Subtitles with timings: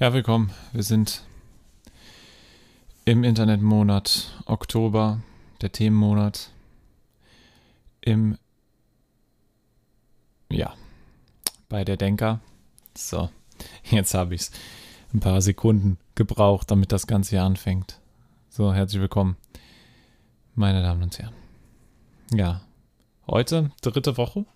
[0.00, 0.52] Ja, willkommen.
[0.72, 1.24] Wir sind
[3.04, 5.20] im Internetmonat Oktober,
[5.60, 6.50] der Themenmonat.
[8.00, 8.38] Im,
[10.52, 10.72] ja,
[11.68, 12.38] bei der Denker.
[12.96, 13.28] So,
[13.90, 14.50] jetzt habe ich es.
[15.12, 17.98] Ein paar Sekunden gebraucht, damit das Ganze hier anfängt.
[18.50, 19.36] So, herzlich willkommen,
[20.54, 21.34] meine Damen und Herren.
[22.32, 22.60] Ja,
[23.26, 24.46] heute dritte Woche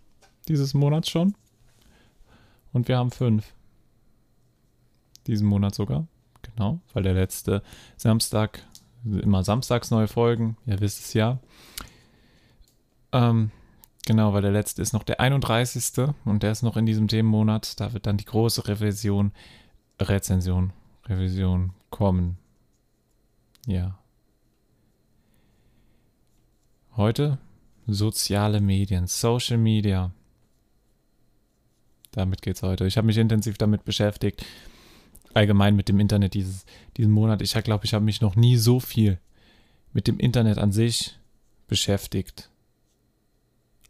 [0.47, 1.34] dieses Monats schon.
[2.73, 3.53] Und wir haben fünf
[5.27, 6.07] diesen Monat sogar.
[6.43, 7.62] Genau, weil der letzte
[7.97, 8.65] Samstag,
[9.05, 11.39] immer samstags neue Folgen, ihr wisst es ja.
[13.12, 13.51] Ähm,
[14.07, 16.09] genau, weil der letzte ist noch der 31.
[16.25, 17.81] und der ist noch in diesem Themenmonat.
[17.81, 19.33] Da wird dann die große Revision,
[20.01, 20.73] Rezension,
[21.07, 22.39] Revision kommen.
[23.67, 23.98] Ja.
[26.97, 27.39] Heute
[27.87, 30.12] soziale Medien, Social Media.
[32.11, 32.87] Damit geht's heute.
[32.87, 34.45] Ich habe mich intensiv damit beschäftigt
[35.34, 36.64] allgemein mit dem Internet dieses,
[36.97, 37.42] diesen Monat.
[37.42, 39.19] Ich glaube, ich habe mich noch nie so viel
[39.92, 41.19] mit dem Internet an sich
[41.69, 42.50] beschäftigt.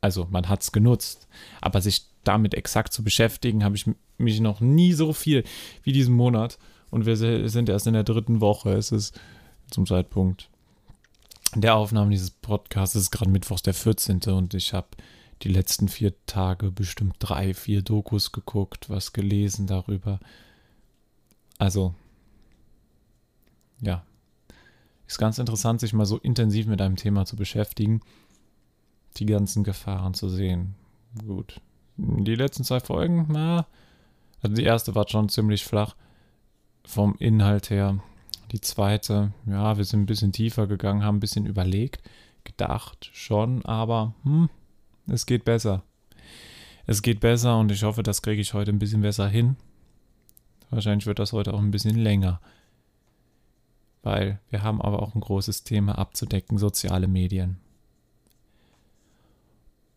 [0.01, 1.29] Also man hat es genutzt,
[1.61, 3.87] aber sich damit exakt zu beschäftigen, habe ich
[4.19, 5.45] mich noch nie so viel
[5.83, 6.59] wie diesen Monat.
[6.91, 8.73] Und wir sind erst in der dritten Woche.
[8.73, 9.19] Es ist
[9.71, 10.51] zum Zeitpunkt
[11.55, 14.23] der Aufnahme dieses Podcasts, es ist gerade Mittwochs der 14.
[14.29, 14.89] und ich habe
[15.43, 20.21] die letzten vier Tage bestimmt drei, vier Dokus geguckt, was gelesen darüber,
[21.63, 21.95] also,
[23.81, 24.03] ja,
[25.07, 28.01] ist ganz interessant, sich mal so intensiv mit einem Thema zu beschäftigen,
[29.19, 30.75] die ganzen Gefahren zu sehen.
[31.25, 31.61] Gut.
[31.97, 33.69] Die letzten zwei Folgen, na,
[34.43, 35.95] also die erste war schon ziemlich flach
[36.85, 38.03] vom Inhalt her.
[38.51, 42.03] Die zweite, ja, wir sind ein bisschen tiefer gegangen, haben ein bisschen überlegt,
[42.43, 44.51] gedacht schon, aber hm,
[45.07, 45.85] es geht besser.
[46.87, 49.55] Es geht besser und ich hoffe, das kriege ich heute ein bisschen besser hin.
[50.73, 52.41] Wahrscheinlich wird das heute auch ein bisschen länger.
[54.03, 57.59] Weil wir haben aber auch ein großes Thema abzudecken, soziale Medien.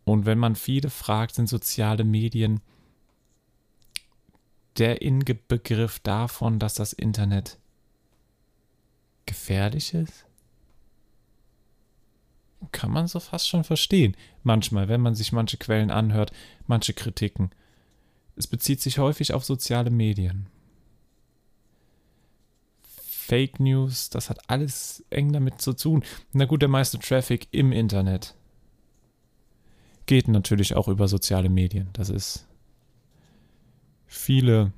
[0.03, 2.59] Und wenn man viele fragt, sind soziale Medien
[4.77, 7.57] der Inbegriff davon, dass das Internet
[9.25, 10.25] gefährlich ist?
[12.73, 14.17] Kann man so fast schon verstehen.
[14.43, 16.33] Manchmal, wenn man sich manche Quellen anhört,
[16.67, 17.51] manche Kritiken.
[18.35, 20.49] Es bezieht sich häufig auf soziale Medien.
[23.25, 26.03] Fake News, das hat alles eng damit zu tun.
[26.31, 28.35] Na gut, der meiste Traffic im Internet
[30.05, 31.89] geht natürlich auch über soziale Medien.
[31.93, 32.45] Das ist
[34.05, 34.73] viele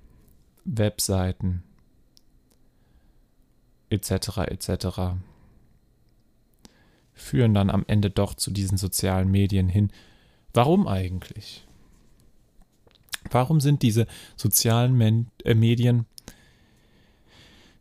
[0.63, 1.63] Webseiten
[3.89, 4.37] etc.
[4.47, 4.87] etc.
[7.13, 9.91] führen dann am Ende doch zu diesen sozialen Medien hin.
[10.53, 11.67] Warum eigentlich?
[13.29, 14.07] Warum sind diese
[14.37, 16.05] sozialen Men äh, Medien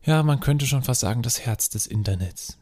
[0.07, 2.59] ja, man könnte schon fast sagen, das Herz des Internets.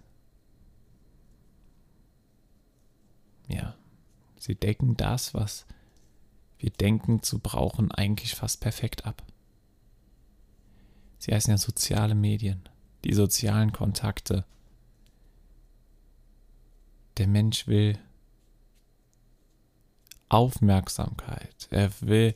[3.49, 3.75] Ja,
[4.39, 5.67] sie decken das, was
[6.59, 9.23] wir denken zu brauchen, eigentlich fast perfekt ab.
[11.19, 12.67] Sie heißen ja soziale Medien,
[13.05, 14.47] die sozialen Kontakte.
[17.19, 17.99] Der Mensch will
[20.31, 22.35] Aufmerksamkeit, er will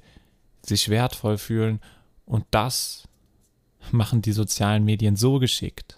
[0.62, 1.80] sich wertvoll fühlen
[2.26, 3.07] und das
[3.92, 5.96] machen die sozialen Medien so geschickt,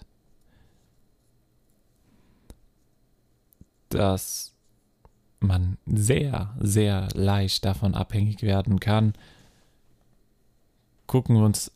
[3.89, 4.53] dass
[5.39, 9.13] man sehr, sehr leicht davon abhängig werden kann.
[11.07, 11.71] Gucken wir uns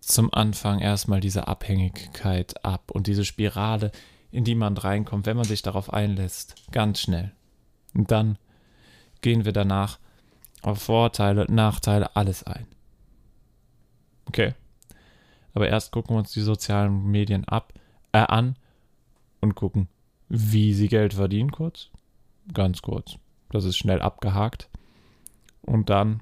[0.00, 3.90] zum Anfang erstmal diese Abhängigkeit ab und diese Spirale,
[4.30, 7.32] in die man reinkommt, wenn man sich darauf einlässt, ganz schnell.
[7.94, 8.38] Und dann
[9.20, 9.98] gehen wir danach
[10.60, 12.66] auf Vorteile, Nachteile, alles ein.
[14.26, 14.54] Okay.
[15.54, 17.72] Aber erst gucken wir uns die sozialen Medien ab,
[18.12, 18.56] äh, an
[19.40, 19.88] und gucken,
[20.28, 21.90] wie sie Geld verdienen, kurz.
[22.52, 23.16] Ganz kurz.
[23.50, 24.68] Das ist schnell abgehakt.
[25.62, 26.20] Und dann,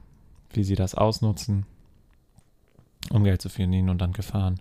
[0.53, 1.65] wie sie das ausnutzen,
[3.11, 4.61] um Geld zu verdienen und dann Gefahren.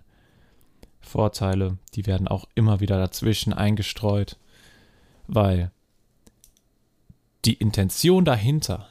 [1.00, 4.38] Vorteile, die werden auch immer wieder dazwischen eingestreut,
[5.26, 5.72] weil
[7.44, 8.88] die Intention dahinter,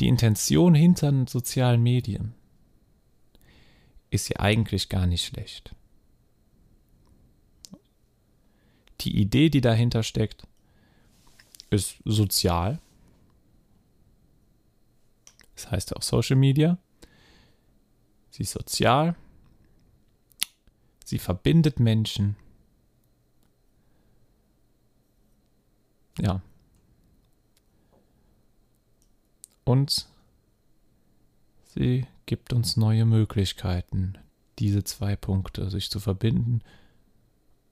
[0.00, 2.34] die Intention hinter den sozialen Medien,
[4.10, 5.74] ist ja eigentlich gar nicht schlecht.
[9.00, 10.46] Die Idee, die dahinter steckt,
[11.70, 12.80] ist sozial.
[15.54, 16.78] Das heißt auch Social Media.
[18.30, 19.16] Sie ist sozial.
[21.04, 22.36] Sie verbindet Menschen.
[26.18, 26.42] Ja.
[29.64, 30.08] Und
[31.74, 34.18] sie gibt uns neue Möglichkeiten,
[34.58, 36.60] diese zwei Punkte, sich zu verbinden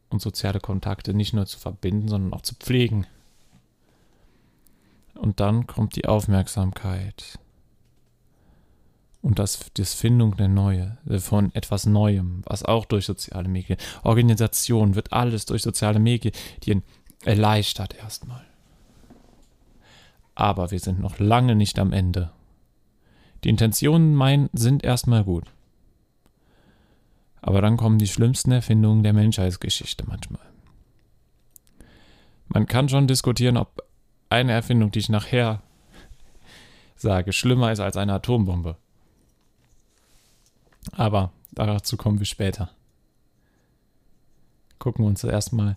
[0.08, 3.06] und soziale Kontakte nicht nur zu verbinden, sondern auch zu pflegen.
[5.14, 7.38] Und dann kommt die Aufmerksamkeit
[9.24, 13.78] und das, das Findung der Neue, äh, von etwas Neuem, was auch durch soziale Medien,
[14.02, 16.82] Organisation wird alles durch soziale Medien
[17.24, 18.44] erleichtert erstmal.
[20.34, 22.32] Aber wir sind noch lange nicht am Ende.
[23.44, 25.52] Die Intentionen mein, sind erstmal gut.
[27.42, 30.40] Aber dann kommen die schlimmsten Erfindungen der Menschheitsgeschichte manchmal.
[32.48, 33.82] Man kann schon diskutieren, ob
[34.30, 35.62] eine Erfindung, die ich nachher
[36.96, 38.76] sage, schlimmer ist als eine Atombombe.
[40.92, 42.70] Aber dazu kommen wir später.
[44.78, 45.76] Gucken wir uns erstmal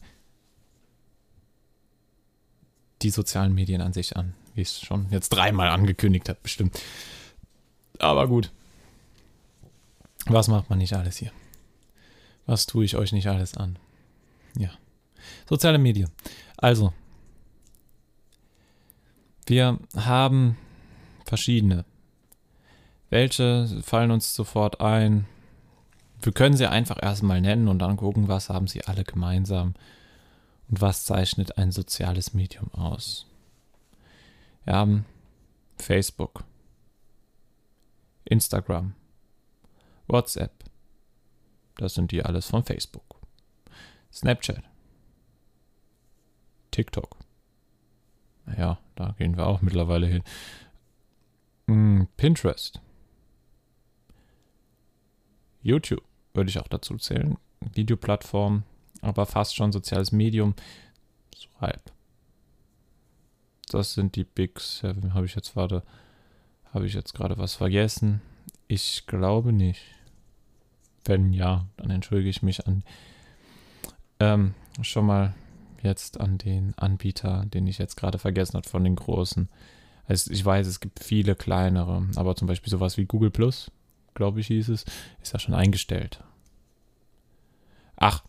[3.02, 6.80] die sozialen Medien an sich an, wie ich es schon jetzt dreimal angekündigt habe, bestimmt.
[8.00, 8.52] Aber gut.
[10.26, 11.32] Was macht man nicht alles hier?
[12.46, 13.78] Was tue ich euch nicht alles an?
[14.58, 14.70] Ja.
[15.50, 16.10] Soziale Medien.
[16.58, 16.94] Also,
[19.46, 20.58] wir haben
[21.26, 21.86] verschiedene
[23.10, 25.26] welche fallen uns sofort ein?
[26.22, 29.76] Wir können sie einfach erstmal nennen und dann gucken, was haben sie alle gemeinsam
[30.70, 33.26] und was zeichnet ein soziales Medium aus.
[34.66, 35.06] Wir haben
[35.78, 36.44] Facebook,
[38.28, 38.94] Instagram,
[40.08, 40.64] WhatsApp.
[41.76, 43.22] Das sind die alles von Facebook.
[44.12, 44.64] Snapchat.
[46.72, 47.18] TikTok.
[48.46, 50.24] Naja, da gehen wir auch mittlerweile hin.
[51.68, 52.82] Hm, Pinterest.
[55.62, 56.04] YouTube
[56.34, 57.38] würde ich auch dazu zählen.
[57.60, 58.64] Videoplattform,
[59.02, 60.56] aber fast schon soziales Medium.
[61.36, 61.92] So halb.
[63.70, 65.14] Das sind die Big Seven.
[65.14, 65.84] Habe ich jetzt, warte,
[66.74, 68.22] habe ich jetzt gerade was vergessen?
[68.68, 69.82] Ich glaube nicht.
[71.06, 72.84] Wenn ja, dann entschuldige ich mich an
[74.20, 75.34] ähm, schon mal
[75.84, 79.48] jetzt an den Anbieter, den ich jetzt gerade vergessen habe von den großen.
[80.06, 83.72] Also ich weiß, es gibt viele kleinere, aber zum Beispiel sowas wie Google Plus
[84.18, 84.84] glaube ich, hieß es,
[85.22, 86.22] ist ja schon eingestellt.
[87.96, 88.24] Ach,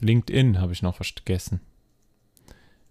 [0.00, 1.60] LinkedIn habe ich noch vergessen.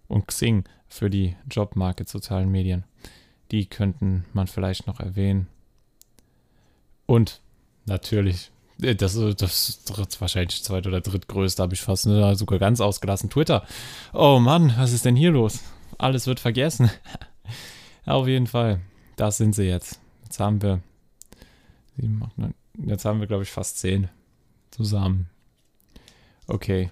[0.08, 2.84] Und Xing für die Jobmarket sozialen Medien.
[3.50, 5.46] Die könnten man vielleicht noch erwähnen.
[7.06, 7.40] Und
[7.84, 8.50] natürlich,
[8.82, 13.30] äh, das, das ist wahrscheinlich zweit- oder drittgrößte, habe ich fast ne, sogar ganz ausgelassen.
[13.30, 13.64] Twitter.
[14.12, 15.60] Oh Mann, was ist denn hier los?
[15.98, 16.90] Alles wird vergessen.
[18.06, 18.80] Auf jeden Fall.
[19.16, 19.98] Das sind sie jetzt.
[20.24, 20.80] Jetzt haben wir
[21.96, 22.54] 7, 8, 9.
[22.84, 24.08] Jetzt haben wir, glaube ich, fast 10
[24.70, 25.28] zusammen.
[26.46, 26.90] Okay.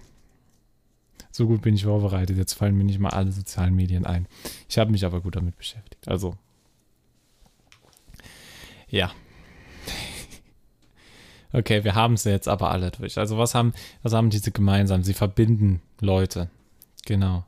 [1.30, 2.36] So gut bin ich vorbereitet.
[2.36, 4.26] Jetzt fallen mir nicht mal alle sozialen Medien ein.
[4.68, 6.08] Ich habe mich aber gut damit beschäftigt.
[6.08, 6.36] Also.
[8.94, 9.10] Ja.
[11.52, 13.18] Okay, wir haben sie jetzt aber alle durch.
[13.18, 13.72] Also was haben,
[14.04, 15.02] was haben diese gemeinsam?
[15.02, 16.48] Sie verbinden Leute.
[17.04, 17.44] Genau.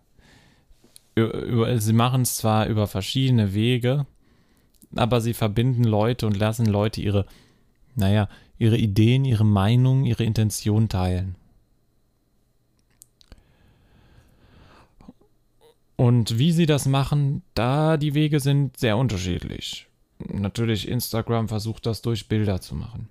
[1.14, 4.06] sie machen es zwar über verschiedene Wege,
[4.96, 7.26] aber sie verbinden Leute und lassen Leute ihre
[7.94, 8.28] naja,
[8.58, 11.36] ihre Ideen, ihre Meinung, ihre Intention teilen.
[15.94, 19.85] Und wie sie das machen, da die Wege sind sehr unterschiedlich.
[20.18, 23.08] Natürlich, Instagram versucht das durch Bilder zu machen.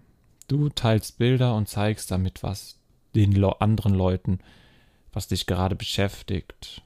[0.47, 2.79] Du teilst Bilder und zeigst damit was
[3.15, 4.39] den anderen Leuten,
[5.13, 6.81] was dich gerade beschäftigt.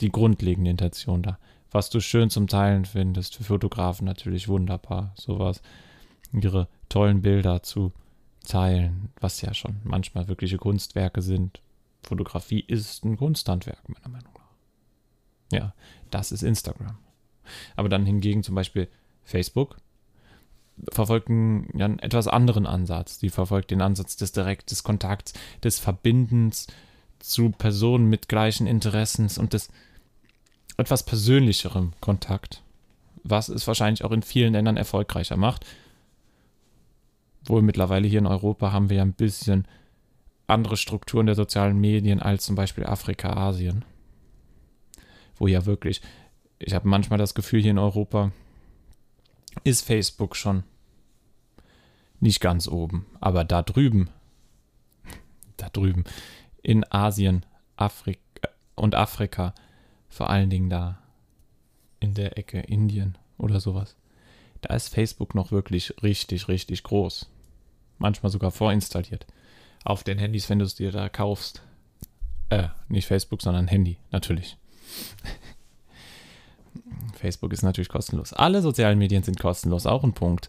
[0.00, 1.38] Die grundlegende Intention da.
[1.70, 5.60] Was du schön zum Teilen findest, für Fotografen natürlich wunderbar, sowas
[6.32, 7.92] ihre tollen Bilder zu
[8.46, 11.60] teilen, was ja schon manchmal wirkliche Kunstwerke sind.
[12.02, 15.58] Fotografie ist ein Kunsthandwerk, meiner Meinung nach.
[15.58, 15.74] Ja,
[16.10, 16.96] das ist Instagram.
[17.74, 18.88] Aber dann hingegen zum Beispiel
[19.24, 19.76] Facebook
[20.90, 23.18] verfolgt einen, ja, einen etwas anderen Ansatz.
[23.18, 26.66] Die verfolgt den Ansatz des direkten Kontakts, des Verbindens
[27.18, 29.70] zu Personen mit gleichen Interessen und des
[30.76, 32.62] etwas persönlicherem Kontakt,
[33.24, 35.64] was es wahrscheinlich auch in vielen Ländern erfolgreicher macht
[37.48, 39.66] wohl mittlerweile hier in Europa haben wir ja ein bisschen
[40.46, 43.84] andere Strukturen der sozialen Medien als zum Beispiel Afrika, Asien.
[45.36, 46.00] Wo ja wirklich,
[46.58, 48.32] ich habe manchmal das Gefühl, hier in Europa
[49.64, 50.64] ist Facebook schon
[52.20, 54.10] nicht ganz oben, aber da drüben,
[55.56, 56.04] da drüben,
[56.62, 57.44] in Asien,
[57.76, 58.20] Afrika
[58.74, 59.54] und Afrika,
[60.08, 60.98] vor allen Dingen da
[62.00, 63.96] in der Ecke Indien oder sowas,
[64.62, 67.28] da ist Facebook noch wirklich richtig, richtig groß
[67.98, 69.26] manchmal sogar vorinstalliert.
[69.84, 71.62] Auf den Handys, wenn du es dir da kaufst.
[72.48, 74.56] Äh, nicht Facebook, sondern Handy, natürlich.
[77.14, 78.32] Facebook ist natürlich kostenlos.
[78.32, 80.48] Alle sozialen Medien sind kostenlos, auch ein Punkt.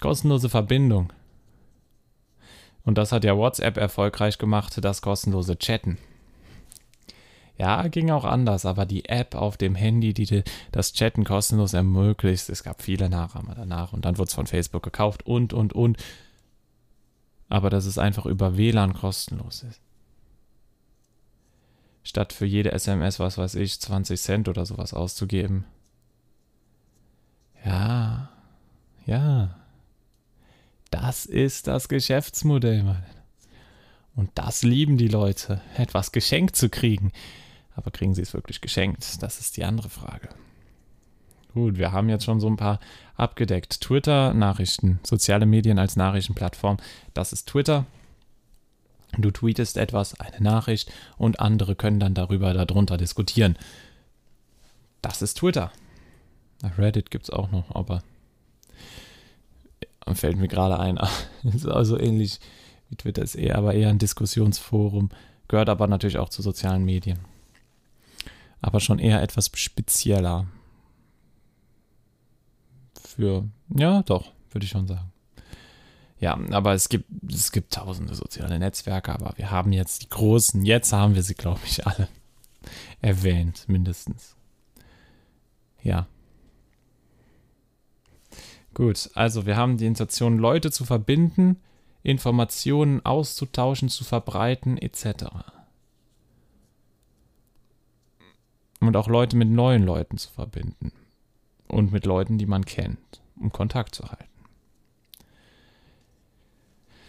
[0.00, 1.12] Kostenlose Verbindung.
[2.84, 5.98] Und das hat ja WhatsApp erfolgreich gemacht, das kostenlose Chatten.
[7.56, 12.48] Ja, ging auch anders, aber die App auf dem Handy, die das Chatten kostenlos ermöglicht,
[12.48, 15.96] es gab viele Nachahmer danach und dann wurde es von Facebook gekauft und, und, und.
[17.48, 19.80] Aber dass es einfach über WLAN kostenlos ist.
[22.04, 25.64] Statt für jede SMS, was weiß ich, 20 Cent oder sowas auszugeben.
[27.64, 28.28] Ja,
[29.06, 29.56] ja.
[30.90, 33.04] Das ist das Geschäftsmodell, Mann.
[34.14, 37.10] Und das lieben die Leute, etwas geschenkt zu kriegen.
[37.74, 39.22] Aber kriegen sie es wirklich geschenkt?
[39.22, 40.28] Das ist die andere Frage.
[41.54, 42.80] Gut, wir haben jetzt schon so ein paar
[43.16, 43.80] abgedeckt.
[43.80, 46.76] Twitter, Nachrichten, soziale Medien als Nachrichtenplattform.
[47.14, 47.86] Das ist Twitter.
[49.18, 53.56] Du tweetest etwas, eine Nachricht und andere können dann darüber, darunter diskutieren.
[55.02, 55.70] Das ist Twitter.
[56.78, 58.02] Reddit gibt es auch noch, aber
[60.14, 60.98] fällt mir gerade ein.
[61.42, 62.40] ist also ähnlich
[62.88, 65.10] wie Twitter ist eher, aber eher ein Diskussionsforum.
[65.48, 67.18] Gehört aber natürlich auch zu sozialen Medien
[68.64, 70.46] aber schon eher etwas spezieller.
[72.98, 75.12] Für, ja, doch, würde ich schon sagen.
[76.24, 80.64] Ja, aber es gibt, es gibt tausende soziale Netzwerke, aber wir haben jetzt die großen,
[80.64, 82.08] jetzt haben wir sie, glaube ich, alle
[83.02, 84.34] erwähnt, mindestens.
[85.82, 86.06] Ja.
[88.72, 91.60] Gut, also wir haben die Intention, Leute zu verbinden,
[92.02, 95.26] Informationen auszutauschen, zu verbreiten, etc.
[98.80, 100.90] und auch Leute mit neuen Leuten zu verbinden
[101.68, 104.33] und mit Leuten, die man kennt, um Kontakt zu halten.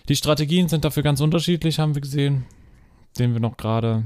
[0.07, 2.45] Die Strategien sind dafür ganz unterschiedlich, haben wir gesehen.
[3.13, 4.03] Sehen wir noch gerade.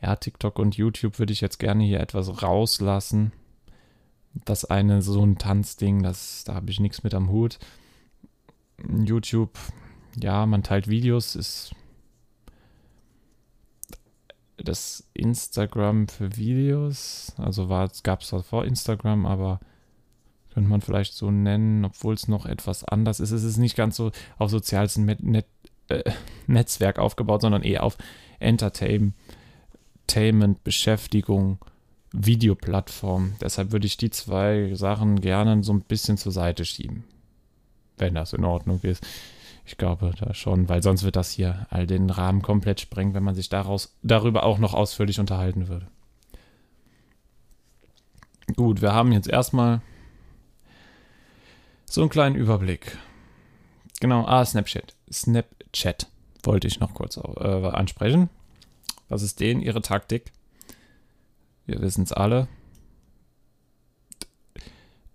[0.00, 3.32] Ja, TikTok und YouTube würde ich jetzt gerne hier etwas rauslassen.
[4.44, 7.58] Das eine, so ein Tanzding, das, da habe ich nichts mit am Hut.
[9.04, 9.56] YouTube,
[10.20, 11.74] ja, man teilt Videos, ist
[14.56, 17.34] das Instagram für Videos.
[17.36, 17.68] Also
[18.02, 19.60] gab es vor Instagram, aber
[20.52, 23.30] könnte man vielleicht so nennen, obwohl es noch etwas anders ist.
[23.30, 25.46] Es ist nicht ganz so auf soziales Net Net
[25.88, 26.10] äh,
[26.46, 27.96] Netzwerk aufgebaut, sondern eher auf
[28.38, 29.14] Entertainment,
[30.64, 31.58] Beschäftigung,
[32.12, 33.34] Videoplattform.
[33.40, 37.04] Deshalb würde ich die zwei Sachen gerne so ein bisschen zur Seite schieben.
[37.98, 39.06] Wenn das in Ordnung ist.
[39.64, 43.22] Ich glaube da schon, weil sonst wird das hier all den Rahmen komplett sprengen, wenn
[43.22, 45.86] man sich daraus, darüber auch noch ausführlich unterhalten würde.
[48.56, 49.80] Gut, wir haben jetzt erstmal
[51.92, 52.96] so einen kleinen Überblick.
[54.00, 54.94] Genau, ah, Snapchat.
[55.12, 56.06] Snapchat
[56.42, 58.30] wollte ich noch kurz äh, ansprechen.
[59.10, 60.32] Was ist denen ihre Taktik?
[61.66, 62.48] Wir wissen es alle.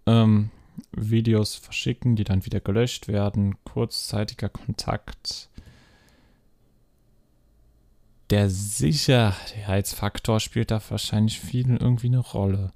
[0.05, 0.51] Ähm,
[0.91, 5.50] Videos verschicken, die dann wieder gelöscht werden, kurzzeitiger Kontakt.
[8.29, 12.72] Der Sicherheitsfaktor spielt da wahrscheinlich vielen irgendwie eine Rolle.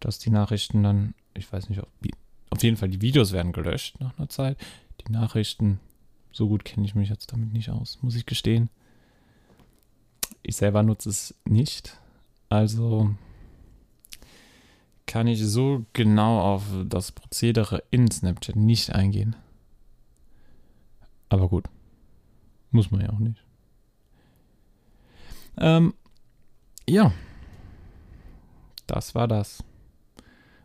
[0.00, 1.88] Dass die Nachrichten dann, ich weiß nicht, ob,
[2.52, 4.58] auf jeden Fall die Videos werden gelöscht nach einer Zeit.
[5.06, 5.80] Die Nachrichten,
[6.32, 8.68] so gut kenne ich mich jetzt damit nicht aus, muss ich gestehen.
[10.42, 11.98] Ich selber nutze es nicht.
[12.50, 13.14] Also
[15.06, 19.34] kann ich so genau auf das Prozedere in Snapchat nicht eingehen.
[21.30, 21.64] Aber gut.
[22.70, 23.42] Muss man ja auch nicht.
[25.56, 25.94] Ähm,
[26.86, 27.12] ja.
[28.86, 29.64] Das war das.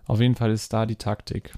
[0.06, 1.58] Auf jeden Fall ist da die Taktik.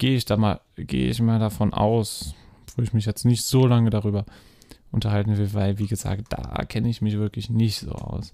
[0.00, 2.34] Gehe ich da mal, gehe ich mal davon aus,
[2.74, 4.24] wo ich mich jetzt nicht so lange darüber
[4.90, 8.32] unterhalten will, weil, wie gesagt, da kenne ich mich wirklich nicht so aus.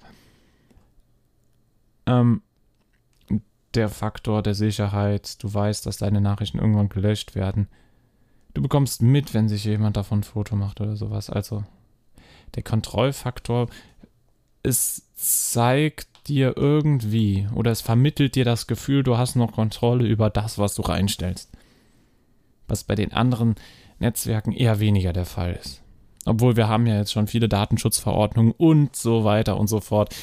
[2.06, 2.42] Ähm,
[3.74, 5.42] der Faktor der Sicherheit.
[5.42, 7.66] Du weißt, dass deine Nachrichten irgendwann gelöscht werden.
[8.54, 11.30] Du bekommst mit, wenn sich jemand davon ein Foto macht oder sowas.
[11.30, 11.64] Also
[12.54, 13.68] der Kontrollfaktor,
[14.62, 20.30] es zeigt dir irgendwie oder es vermittelt dir das Gefühl, du hast noch Kontrolle über
[20.30, 21.55] das, was du reinstellst.
[22.68, 23.54] Was bei den anderen
[23.98, 25.82] Netzwerken eher weniger der Fall ist.
[26.24, 30.14] Obwohl wir haben ja jetzt schon viele Datenschutzverordnungen und so weiter und so fort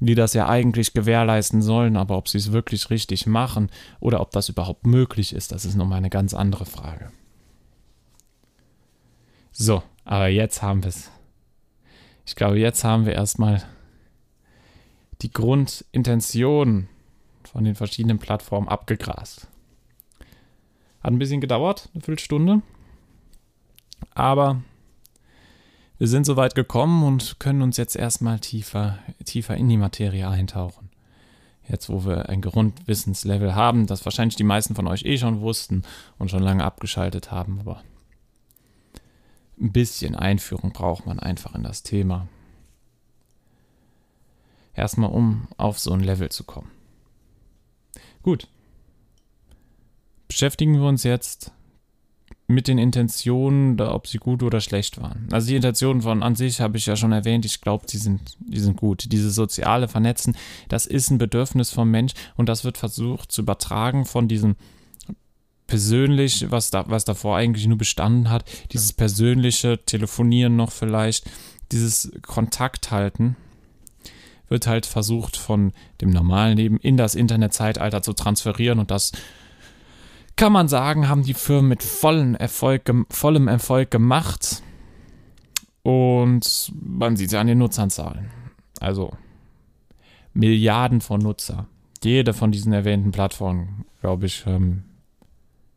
[0.00, 4.30] die das ja eigentlich gewährleisten sollen, aber ob sie es wirklich richtig machen oder ob
[4.30, 7.12] das überhaupt möglich ist, das ist nochmal eine ganz andere Frage.
[9.52, 11.10] So, aber jetzt haben wir es.
[12.26, 13.62] Ich glaube, jetzt haben wir erstmal
[15.20, 16.88] die Grundintention
[17.44, 19.48] von den verschiedenen Plattformen abgegrast.
[21.00, 22.62] Hat ein bisschen gedauert, eine Viertelstunde.
[24.14, 24.62] Aber
[25.98, 30.90] wir sind soweit gekommen und können uns jetzt erstmal tiefer, tiefer in die Materie eintauchen.
[31.68, 35.82] Jetzt, wo wir ein Grundwissenslevel haben, das wahrscheinlich die meisten von euch eh schon wussten
[36.18, 37.82] und schon lange abgeschaltet haben, aber
[39.60, 42.28] ein bisschen Einführung braucht man einfach in das Thema.
[44.74, 46.70] Erstmal, um auf so ein Level zu kommen.
[48.22, 48.48] Gut.
[50.30, 51.50] Beschäftigen wir uns jetzt
[52.46, 55.26] mit den Intentionen, ob sie gut oder schlecht waren.
[55.32, 58.36] Also die Intentionen von an sich habe ich ja schon erwähnt, ich glaube, die sind,
[58.38, 59.10] die sind gut.
[59.10, 60.36] Dieses soziale Vernetzen,
[60.68, 64.54] das ist ein Bedürfnis vom Mensch und das wird versucht zu übertragen von diesem
[65.66, 71.28] persönlich, was, da, was davor eigentlich nur bestanden hat, dieses persönliche Telefonieren noch vielleicht,
[71.72, 73.34] dieses Kontakt halten,
[74.48, 79.10] wird halt versucht von dem normalen Leben in das Internetzeitalter zu transferieren und das
[80.40, 84.62] kann man sagen, haben die Firmen mit vollem Erfolg, vollem Erfolg gemacht.
[85.82, 88.30] Und man sieht ja an den Nutzerzahlen.
[88.80, 89.12] Also
[90.32, 91.66] Milliarden von Nutzer.
[92.02, 94.84] Jede von diesen erwähnten Plattformen, glaube ich, ähm,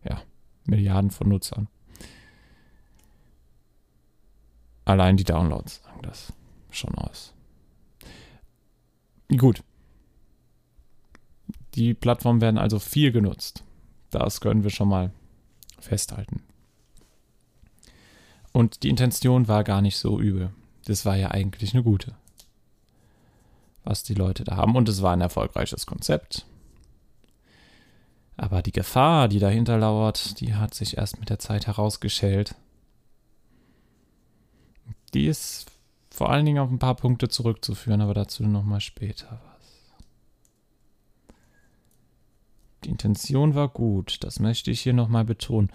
[0.05, 0.21] ja,
[0.63, 1.67] Milliarden von Nutzern.
[4.85, 6.31] Allein die Downloads sagen das
[6.71, 7.33] schon aus.
[9.27, 9.61] Gut.
[11.75, 13.65] Die Plattformen werden also viel genutzt.
[14.13, 15.11] Das können wir schon mal
[15.79, 16.43] festhalten.
[18.51, 20.51] Und die Intention war gar nicht so übel.
[20.85, 22.13] Das war ja eigentlich eine gute.
[23.83, 24.75] Was die Leute da haben.
[24.75, 26.45] Und es war ein erfolgreiches Konzept.
[28.37, 32.55] Aber die Gefahr, die dahinter lauert, die hat sich erst mit der Zeit herausgeschält.
[35.15, 35.71] Die ist
[36.11, 39.41] vor allen Dingen auf ein paar Punkte zurückzuführen, aber dazu nochmal später.
[42.83, 45.71] Die Intention war gut, das möchte ich hier nochmal betonen,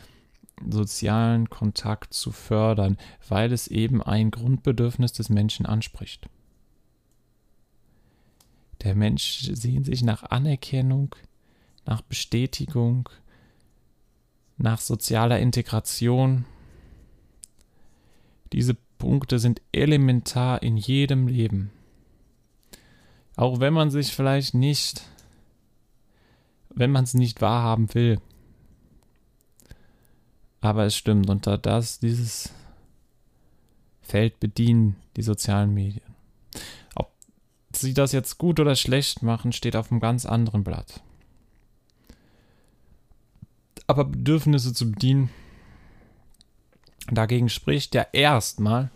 [0.68, 2.98] sozialen Kontakt zu fördern,
[3.28, 6.28] weil es eben ein Grundbedürfnis des Menschen anspricht.
[8.82, 11.14] Der Mensch sehnt sich nach Anerkennung,
[11.84, 13.08] nach Bestätigung,
[14.56, 16.44] nach sozialer Integration.
[18.52, 21.70] Diese Punkte sind elementar in jedem Leben.
[23.36, 25.02] Auch wenn man sich vielleicht nicht
[26.78, 28.20] wenn man es nicht wahrhaben will.
[30.60, 32.52] Aber es stimmt, unter das, dieses
[34.00, 36.14] Feld bedienen die sozialen Medien.
[36.94, 37.12] Ob
[37.74, 41.02] sie das jetzt gut oder schlecht machen, steht auf einem ganz anderen Blatt.
[43.86, 45.30] Aber Bedürfnisse zu bedienen,
[47.10, 48.90] dagegen spricht ja erstmal,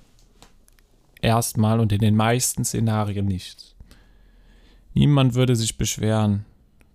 [1.20, 3.74] erstmal und in den meisten Szenarien nichts.
[4.94, 6.44] Niemand würde sich beschweren,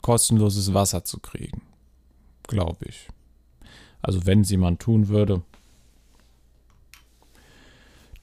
[0.07, 1.63] kostenloses Wasser zu kriegen.
[2.43, 3.09] Glaube ich.
[4.01, 5.41] Also wenn sie man tun würde,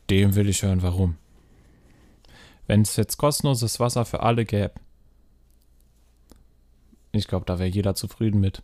[0.08, 1.18] dem will ich hören, warum.
[2.66, 4.72] Wenn es jetzt kostenloses Wasser für alle gäbe,
[7.12, 8.62] ich glaube, da wäre jeder zufrieden mit.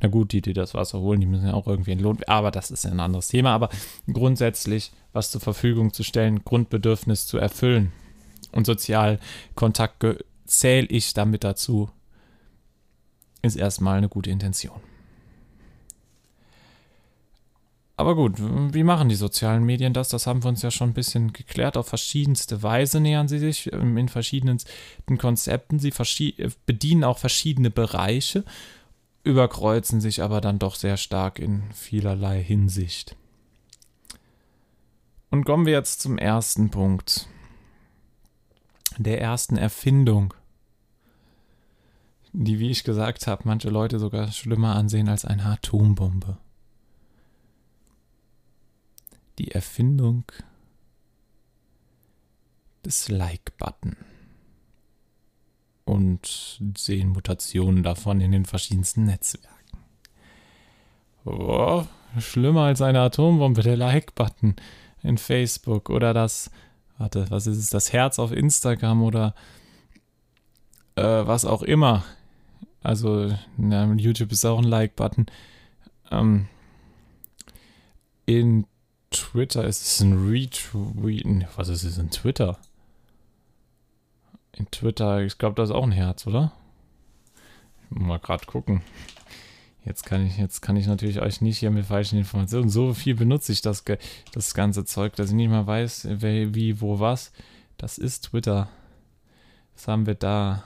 [0.00, 2.30] Na gut, die, die das Wasser holen, die müssen ja auch irgendwie entlohnt werden.
[2.30, 3.52] Aber das ist ja ein anderes Thema.
[3.52, 3.70] Aber
[4.06, 7.90] grundsätzlich was zur Verfügung zu stellen, Grundbedürfnis zu erfüllen
[8.52, 9.18] und sozial
[9.56, 10.04] Kontakt
[10.46, 11.90] zähle ich damit dazu,
[13.42, 14.80] ist erstmal eine gute Intention.
[17.98, 20.10] Aber gut, wie machen die sozialen Medien das?
[20.10, 21.78] Das haben wir uns ja schon ein bisschen geklärt.
[21.78, 24.58] Auf verschiedenste Weise nähern sie sich ähm, in verschiedenen
[25.16, 25.78] Konzepten.
[25.78, 25.94] Sie
[26.66, 28.44] bedienen auch verschiedene Bereiche,
[29.24, 33.16] überkreuzen sich aber dann doch sehr stark in vielerlei Hinsicht.
[35.30, 37.28] Und kommen wir jetzt zum ersten Punkt
[38.98, 40.34] der ersten Erfindung,
[42.32, 46.38] die, wie ich gesagt habe, manche Leute sogar schlimmer ansehen als eine Atombombe.
[49.38, 50.24] Die Erfindung
[52.84, 53.96] des Like-Button
[55.84, 59.56] und sehen Mutationen davon in den verschiedensten Netzwerken.
[61.24, 61.84] Oh,
[62.18, 64.56] schlimmer als eine Atombombe, der Like-Button
[65.02, 66.50] in Facebook oder das
[66.98, 69.34] warte, was ist es, das Herz auf Instagram oder
[70.96, 72.04] äh, was auch immer.
[72.82, 75.26] Also, na, YouTube ist auch ein Like-Button.
[76.10, 76.46] Ähm,
[78.26, 78.66] in
[79.10, 81.46] Twitter ist es ein Retweeten.
[81.56, 82.58] Was ist es in Twitter?
[84.52, 86.52] In Twitter, ich glaube, da ist auch ein Herz, oder?
[87.90, 88.82] Mal gerade gucken.
[89.86, 92.68] Jetzt kann ich, jetzt kann ich natürlich euch nicht hier mit falschen Informationen.
[92.68, 93.84] So viel benutze ich das,
[94.32, 97.32] das ganze Zeug, dass ich nicht mal weiß, wer, wie, wo, was.
[97.78, 98.68] Das ist Twitter.
[99.74, 100.64] Was haben wir da?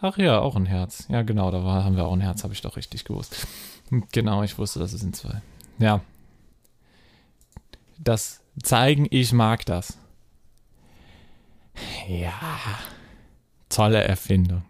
[0.00, 1.06] Ach ja, auch ein Herz.
[1.10, 3.46] Ja, genau, da war, haben wir auch ein Herz, habe ich doch richtig gewusst.
[4.12, 5.40] Genau, ich wusste, das ist in zwei.
[5.78, 6.02] Ja.
[7.98, 9.96] das zeigen, ich mag das.
[12.06, 12.38] Ja,
[13.70, 14.62] tolle Erfindung.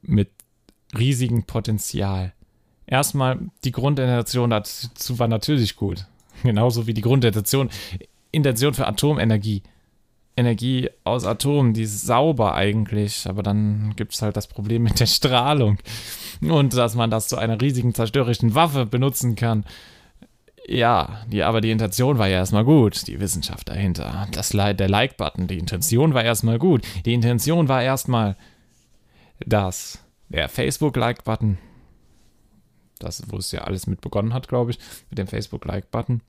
[0.00, 0.30] Mit
[0.98, 2.32] riesigem Potenzial.
[2.86, 6.06] Erstmal, die Grundintention dazu war natürlich gut.
[6.42, 7.70] Genauso wie die Grundintention
[8.30, 9.62] Intention für Atomenergie.
[10.36, 14.98] Energie aus Atomen, die ist sauber eigentlich, aber dann gibt es halt das Problem mit
[14.98, 15.78] der Strahlung
[16.40, 19.64] und dass man das zu einer riesigen zerstörerischen Waffe benutzen kann.
[20.66, 24.26] Ja, die, aber die Intention war ja erstmal gut, die Wissenschaft dahinter.
[24.32, 26.82] Das, der Like-Button, die Intention war erstmal gut.
[27.04, 28.36] Die Intention war erstmal,
[29.46, 31.58] dass der Facebook-Like-Button,
[32.98, 34.78] das, wo es ja alles mit begonnen hat, glaube ich,
[35.10, 36.22] mit dem Facebook-Like-Button,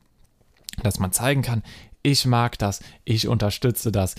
[0.83, 1.63] dass man zeigen kann,
[2.01, 4.15] ich mag das, ich unterstütze das,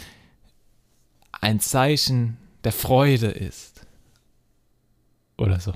[1.41, 3.87] ein Zeichen der Freude ist.
[5.39, 5.75] Oder so.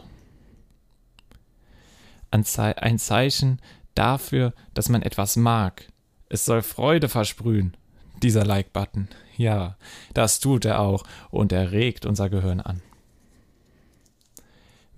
[2.31, 3.61] Ein, Ze ein Zeichen
[3.95, 5.89] dafür, dass man etwas mag.
[6.29, 7.77] Es soll Freude versprühen,
[8.23, 9.09] dieser Like-Button.
[9.37, 9.77] Ja,
[10.15, 12.83] das tut er auch und er regt unser Gehirn an.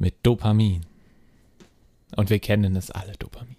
[0.03, 0.85] Mit Dopamin.
[2.17, 3.57] Und wir kennen es alle, Dopamin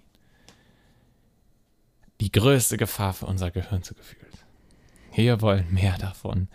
[2.23, 4.45] die größte Gefahr für unser Gehirn zugefügt.
[5.13, 6.47] Wir wollen mehr davon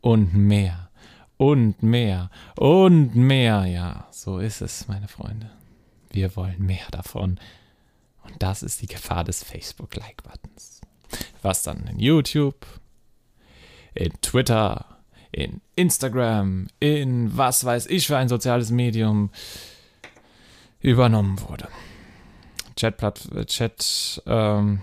[0.00, 0.90] und mehr
[1.36, 3.64] und mehr und mehr.
[3.66, 5.48] Ja, so ist es, meine Freunde.
[6.10, 7.38] Wir wollen mehr davon.
[8.24, 10.80] Und das ist die Gefahr des Facebook-Like-Buttons.
[11.40, 12.66] Was dann in YouTube,
[13.94, 15.01] in Twitter,
[15.32, 19.30] in Instagram, in was weiß ich für ein soziales Medium
[20.80, 21.68] übernommen wurde.
[22.76, 22.98] Chat,
[23.46, 24.82] Chat ähm,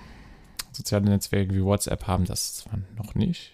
[0.71, 3.51] soziale Netzwerke wie WhatsApp haben das zwar noch nicht,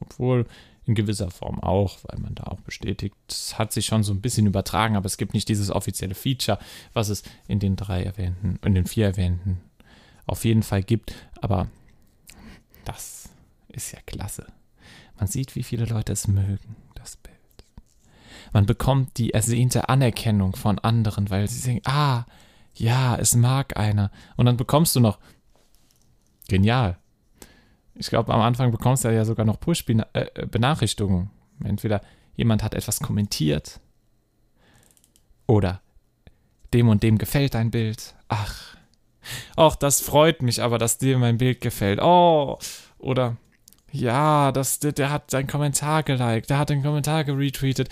[0.00, 0.46] obwohl
[0.84, 4.20] in gewisser Form auch, weil man da auch bestätigt, es hat sich schon so ein
[4.20, 6.58] bisschen übertragen, aber es gibt nicht dieses offizielle Feature,
[6.92, 9.60] was es in den drei erwähnten, in den vier erwähnten
[10.26, 11.14] auf jeden Fall gibt.
[11.40, 11.68] Aber
[12.84, 13.28] das
[13.68, 14.46] ist ja klasse.
[15.22, 17.36] Man sieht, wie viele Leute es mögen, das Bild.
[18.52, 22.24] Man bekommt die ersehnte Anerkennung von anderen, weil sie sagen, ah,
[22.74, 24.10] ja, es mag einer.
[24.36, 25.20] Und dann bekommst du noch
[26.48, 26.98] Genial.
[27.94, 31.30] Ich glaube, am Anfang bekommst du ja sogar noch Push-Benachrichtigungen.
[31.62, 32.00] Äh, Entweder
[32.34, 33.78] jemand hat etwas kommentiert
[35.46, 35.82] oder
[36.74, 38.16] dem und dem gefällt dein Bild.
[38.26, 38.76] Ach,
[39.54, 42.00] ach, das freut mich aber, dass dir mein Bild gefällt.
[42.02, 42.58] Oh,
[42.98, 43.36] oder
[43.92, 47.90] ja, das, der, der hat seinen Kommentar geliked, der hat den Kommentar geretweetet.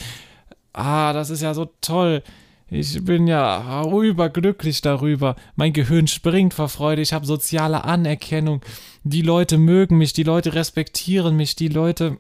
[0.73, 2.23] Ah, das ist ja so toll.
[2.69, 5.35] Ich bin ja überglücklich darüber.
[5.57, 7.03] Mein Gehirn springt vor Freude.
[7.03, 8.63] Ich habe soziale Anerkennung.
[9.03, 12.19] Die Leute mögen mich, die Leute respektieren mich, die Leute.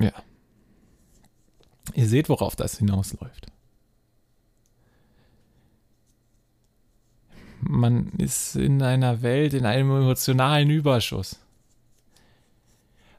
[0.00, 0.12] Ja.
[1.94, 3.46] Ihr seht, worauf das hinausläuft.
[7.60, 11.45] Man ist in einer Welt, in einem emotionalen Überschuss.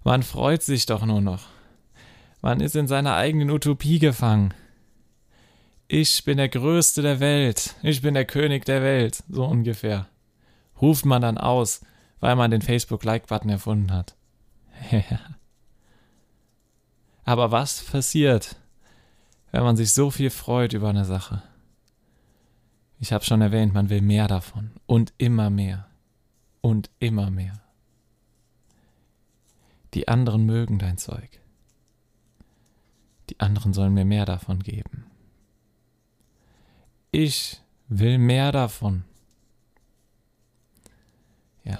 [0.07, 1.43] Man freut sich doch nur noch.
[2.41, 4.53] Man ist in seiner eigenen Utopie gefangen
[5.87, 10.07] ich bin der Größte der Welt, ich bin der König der Welt, so ungefähr.
[10.81, 11.81] Ruft man dann aus,
[12.19, 14.15] weil man den Facebook-Like-Button erfunden hat.
[17.23, 18.57] Aber was passiert,
[19.51, 21.41] wenn man sich so viel freut über eine Sache?
[22.99, 25.87] Ich habe schon erwähnt, man will mehr davon und immer mehr
[26.61, 27.61] und immer mehr.
[29.93, 31.39] Die anderen mögen dein Zeug.
[33.29, 35.05] Die anderen sollen mir mehr davon geben.
[37.11, 39.03] Ich will mehr davon.
[41.63, 41.79] Ja.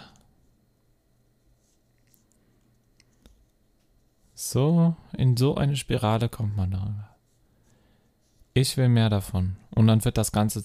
[4.33, 7.15] So, in so eine Spirale kommt man darüber.
[8.53, 9.57] Ich will mehr davon.
[9.75, 10.63] Und dann wird das Ganze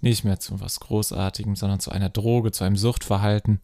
[0.00, 3.60] nicht mehr zu was Großartigem, sondern zu einer Droge, zu einem Suchtverhalten.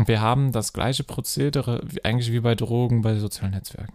[0.00, 3.92] Und wir haben das gleiche Prozedere eigentlich wie bei Drogen bei sozialen Netzwerken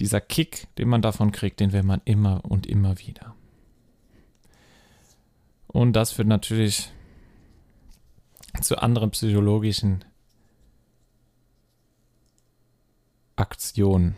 [0.00, 3.34] dieser Kick, den man davon kriegt, den will man immer und immer wieder.
[5.66, 6.90] Und das führt natürlich
[8.62, 10.04] zu anderen psychologischen
[13.36, 14.16] Aktionen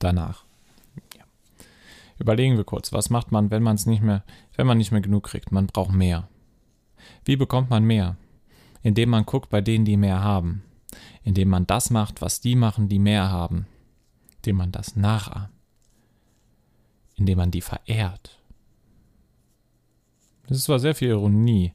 [0.00, 0.44] danach.
[1.16, 1.24] Ja.
[2.18, 4.22] Überlegen wir kurz, was macht man, wenn man es nicht mehr,
[4.54, 5.50] wenn man nicht mehr genug kriegt?
[5.50, 6.28] Man braucht mehr.
[7.24, 8.16] Wie bekommt man mehr?
[8.82, 10.62] Indem man guckt bei denen, die mehr haben
[11.26, 13.66] indem man das macht, was die machen, die mehr haben,
[14.36, 15.50] indem man das nachahmt,
[17.16, 18.38] indem man die verehrt.
[20.46, 21.72] Das ist zwar sehr viel Ironie,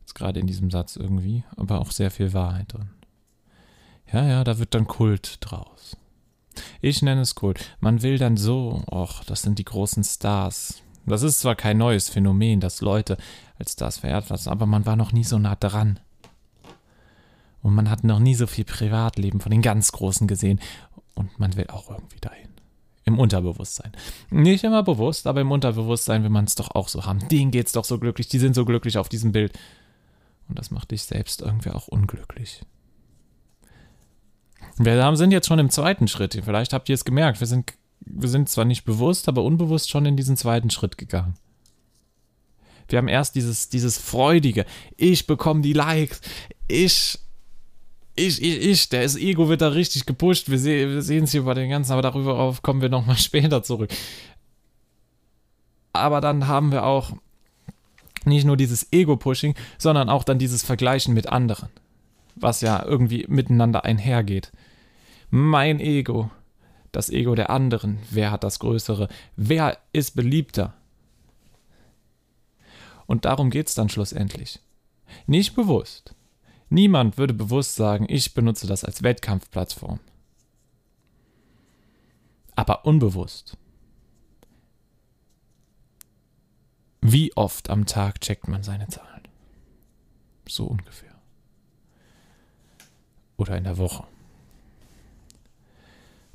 [0.00, 2.90] jetzt gerade in diesem Satz irgendwie, aber auch sehr viel Wahrheit drin.
[4.12, 5.96] Ja, ja, da wird dann Kult draus.
[6.80, 7.76] Ich nenne es Kult.
[7.80, 10.83] Man will dann so, och, das sind die großen Stars.
[11.06, 13.16] Das ist zwar kein neues Phänomen, dass Leute
[13.58, 16.00] als das verehrt werden, aber man war noch nie so nah dran.
[17.62, 20.60] Und man hat noch nie so viel Privatleben von den ganz Großen gesehen.
[21.14, 22.48] Und man will auch irgendwie dahin.
[23.06, 23.92] Im Unterbewusstsein.
[24.30, 27.26] Nicht immer bewusst, aber im Unterbewusstsein will man es doch auch so haben.
[27.28, 29.58] Denen geht's doch so glücklich, die sind so glücklich auf diesem Bild.
[30.48, 32.62] Und das macht dich selbst irgendwie auch unglücklich.
[34.76, 36.38] Wir sind jetzt schon im zweiten Schritt.
[36.44, 37.40] Vielleicht habt ihr es gemerkt.
[37.40, 37.72] Wir sind,
[38.06, 41.34] wir sind zwar nicht bewusst, aber unbewusst schon in diesen zweiten Schritt gegangen.
[42.88, 44.66] Wir haben erst dieses, dieses Freudige.
[44.96, 46.20] Ich bekomme die Likes.
[46.68, 47.18] Ich,
[48.14, 48.88] ich, ich, ich.
[48.90, 50.50] Der ist Ego wird da richtig gepusht.
[50.50, 53.62] Wir, se wir sehen es hier bei den ganzen, aber darüber kommen wir nochmal später
[53.62, 53.90] zurück.
[55.92, 57.12] Aber dann haben wir auch
[58.24, 61.68] nicht nur dieses Ego-Pushing, sondern auch dann dieses Vergleichen mit anderen.
[62.36, 64.50] Was ja irgendwie miteinander einhergeht.
[65.30, 66.30] Mein Ego,
[66.96, 67.98] das Ego der anderen.
[68.10, 69.08] Wer hat das Größere?
[69.36, 70.74] Wer ist beliebter?
[73.06, 74.60] Und darum geht es dann schlussendlich.
[75.26, 76.14] Nicht bewusst.
[76.70, 80.00] Niemand würde bewusst sagen, ich benutze das als Wettkampfplattform.
[82.56, 83.56] Aber unbewusst.
[87.00, 89.28] Wie oft am Tag checkt man seine Zahlen?
[90.48, 91.14] So ungefähr.
[93.36, 94.06] Oder in der Woche.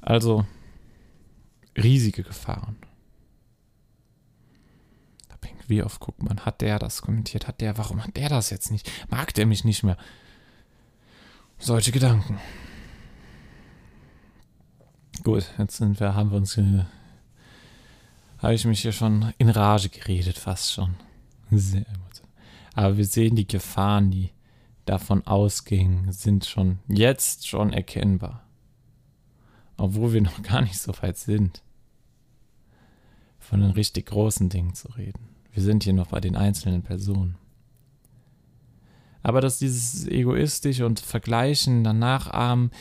[0.01, 0.45] Also
[1.77, 2.77] riesige Gefahren.
[5.69, 8.71] Wie oft guckt man, hat der das kommentiert, hat der, warum hat der das jetzt
[8.71, 8.91] nicht?
[9.11, 9.97] Mag der mich nicht mehr?
[11.59, 12.39] Solche Gedanken.
[15.23, 20.39] Gut, jetzt sind wir, haben wir uns, habe ich mich hier schon in Rage geredet,
[20.39, 20.95] fast schon.
[21.51, 22.33] Sehr emotional.
[22.73, 24.31] Aber wir sehen die Gefahren, die
[24.85, 28.48] davon ausgingen, sind schon jetzt schon erkennbar.
[29.79, 31.63] Obwohl wir noch gar nicht so weit sind,
[33.39, 35.27] von den richtig großen Dingen zu reden.
[35.51, 37.35] Wir sind hier noch bei den einzelnen Personen.
[39.23, 42.71] Aber dass dieses egoistisch und Vergleichen, dann Nachahmen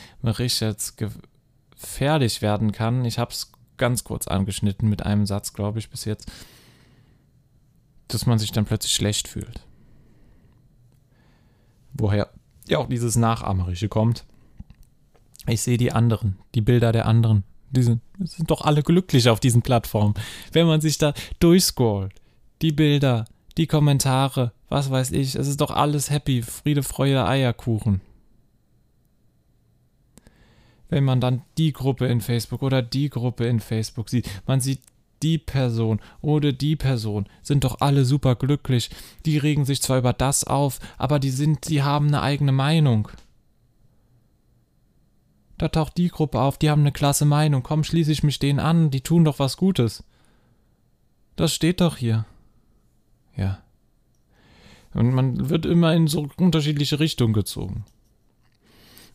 [0.61, 5.89] jetzt gefährlich werden kann, ich habe es ganz kurz angeschnitten mit einem Satz, glaube ich,
[5.89, 6.31] bis jetzt,
[8.07, 9.65] dass man sich dann plötzlich schlecht fühlt.
[11.93, 12.29] Woher
[12.67, 14.25] ja auch dieses Nachahmerische kommt.
[15.47, 17.43] Ich sehe die anderen, die Bilder der anderen.
[17.71, 20.15] Die sind, sind doch alle glücklich auf diesen Plattformen.
[20.51, 22.13] Wenn man sich da durchscrollt,
[22.61, 23.25] die Bilder,
[23.57, 28.01] die Kommentare, was weiß ich, es ist doch alles happy, Friede, Freude, Eierkuchen.
[30.89, 34.81] Wenn man dann die Gruppe in Facebook oder die Gruppe in Facebook sieht, man sieht
[35.21, 38.89] die Person oder die Person sind doch alle super glücklich.
[39.25, 43.09] Die regen sich zwar über das auf, aber die sind, die haben eine eigene Meinung.
[45.59, 47.63] Da taucht die Gruppe auf, die haben eine klasse Meinung.
[47.63, 50.05] Komm, schließe ich mich denen an, die tun doch was Gutes.
[51.35, 52.25] Das steht doch hier.
[53.35, 53.59] Ja.
[54.93, 57.83] Und man wird immer in so unterschiedliche Richtungen gezogen.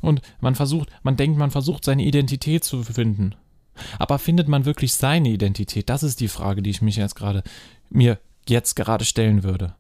[0.02, 3.34] Und man versucht, man denkt, man versucht seine Identität zu finden.
[3.98, 5.88] Aber findet man wirklich seine Identität?
[5.88, 7.42] Das ist die Frage, die ich mich jetzt gerade,
[7.88, 9.76] mir jetzt gerade stellen würde.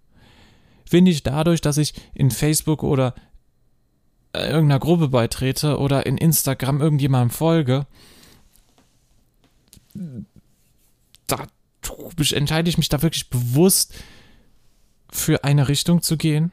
[0.86, 3.14] Finde ich dadurch, dass ich in Facebook oder
[4.34, 7.86] irgendeiner Gruppe beitrete oder in Instagram irgendjemandem folge,
[11.26, 11.46] da
[12.32, 13.94] entscheide ich mich da wirklich bewusst
[15.10, 16.50] für eine Richtung zu gehen?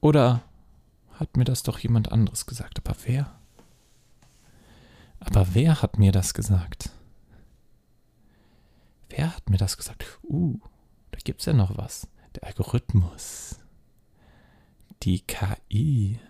[0.00, 0.42] Oder
[1.14, 2.78] hat mir das doch jemand anderes gesagt?
[2.78, 3.38] Aber wer?
[5.18, 6.90] Aber wer hat mir das gesagt?
[9.08, 10.04] Wer hat mir das gesagt?
[10.22, 10.58] Uh,
[11.10, 12.06] da gibt es ja noch was.
[12.36, 13.58] Der Algorithmus.
[15.02, 16.20] Die KI.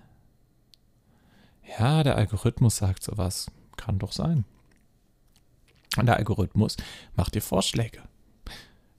[1.79, 3.51] Ja, der Algorithmus sagt sowas.
[3.77, 4.45] Kann doch sein.
[5.97, 6.77] Und der Algorithmus
[7.17, 8.03] macht dir Vorschläge.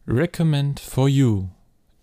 [0.05, 1.47] Recommend for you.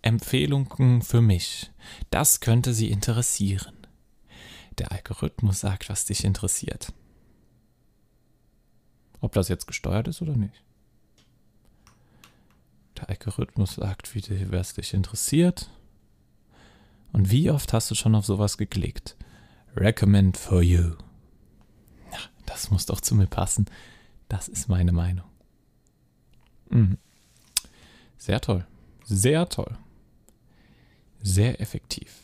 [0.01, 1.71] Empfehlungen für mich.
[2.09, 3.87] Das könnte Sie interessieren.
[4.79, 6.95] Der Algorithmus sagt, was dich interessiert.
[9.21, 10.65] Ob das jetzt gesteuert ist oder nicht.
[13.09, 15.71] Algorithmus sagt, wie was dich interessiert.
[17.13, 19.17] Und wie oft hast du schon auf sowas geklickt?
[19.77, 20.95] Recommend for you.
[22.13, 23.67] Ja, das muss doch zu mir passen.
[24.29, 25.27] Das ist meine Meinung.
[26.71, 26.99] Mhm.
[28.17, 28.67] Sehr toll.
[29.05, 29.77] Sehr toll.
[31.23, 32.23] Sehr effektiv.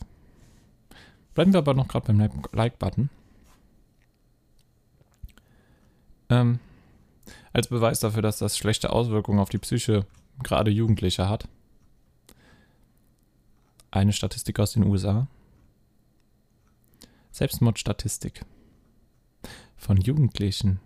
[1.33, 3.09] Bleiben wir aber noch gerade beim Like-Button.
[6.29, 6.59] Ähm,
[7.53, 10.05] als Beweis dafür, dass das schlechte Auswirkungen auf die Psyche
[10.43, 11.47] gerade Jugendlicher hat.
[13.91, 15.27] Eine Statistik aus den USA.
[17.31, 18.45] Selbstmordstatistik
[19.77, 20.79] von Jugendlichen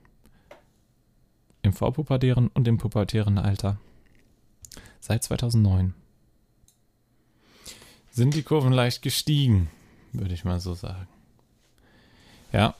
[1.61, 3.77] im vorpubertären und im pubertären Alter.
[5.01, 5.93] Seit 2009
[8.11, 9.69] sind die Kurven leicht gestiegen,
[10.13, 11.07] würde ich mal so sagen.
[12.53, 12.75] Ja,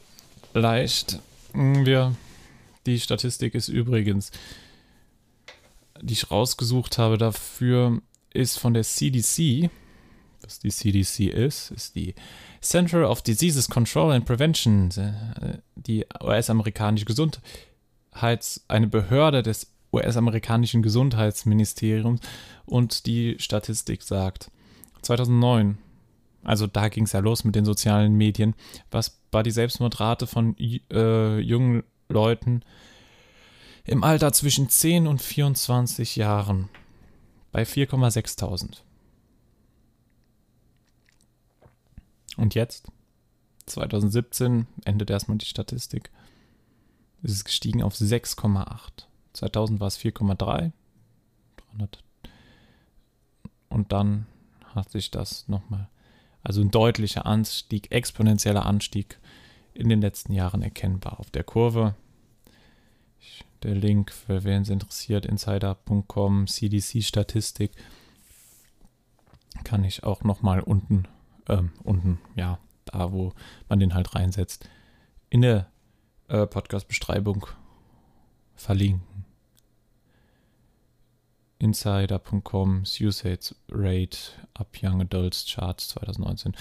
[0.53, 1.19] leicht.
[1.51, 2.15] Hm, wir,
[2.85, 4.31] die Statistik ist übrigens,
[6.01, 8.01] die ich rausgesucht habe dafür,
[8.34, 9.69] ist von der CDC.
[10.41, 12.13] Was die CDC ist, ist die
[12.62, 14.89] Center of Diseases Control and Prevention,
[15.75, 22.19] die US-amerikanische Gesundheits-, eine Behörde des US-amerikanischen Gesundheitsministeriums.
[22.65, 24.51] Und die Statistik sagt,
[25.01, 25.77] 2009,
[26.43, 28.53] also da ging es ja los mit den sozialen Medien,
[28.91, 32.62] was war die Selbstmordrate von äh, jungen Leuten
[33.85, 36.69] im Alter zwischen 10 und 24 Jahren
[37.51, 38.81] bei 4,6.000.
[42.37, 42.91] Und jetzt,
[43.67, 46.11] 2017, endet erstmal die Statistik,
[47.21, 49.05] ist es gestiegen auf 6,8.
[49.33, 50.71] 2000 war es 4,3.
[53.69, 54.25] Und dann
[54.73, 55.89] hat sich das nochmal,
[56.43, 59.19] also ein deutlicher Anstieg, exponentieller Anstieg
[59.73, 61.95] in den letzten Jahren erkennbar auf der Kurve.
[63.63, 67.71] Der Link, für wen es interessiert, insider.com, CDC-Statistik,
[69.63, 71.07] kann ich auch nochmal unten,
[71.47, 73.33] ähm, unten, ja, da wo
[73.67, 74.69] man den halt reinsetzt,
[75.29, 75.71] in der
[76.27, 77.47] äh, Podcast-Beschreibung
[78.55, 79.25] verlinken.
[81.59, 84.17] Insider.com Suicide Rate
[84.53, 86.53] up Young Adults Charts 2019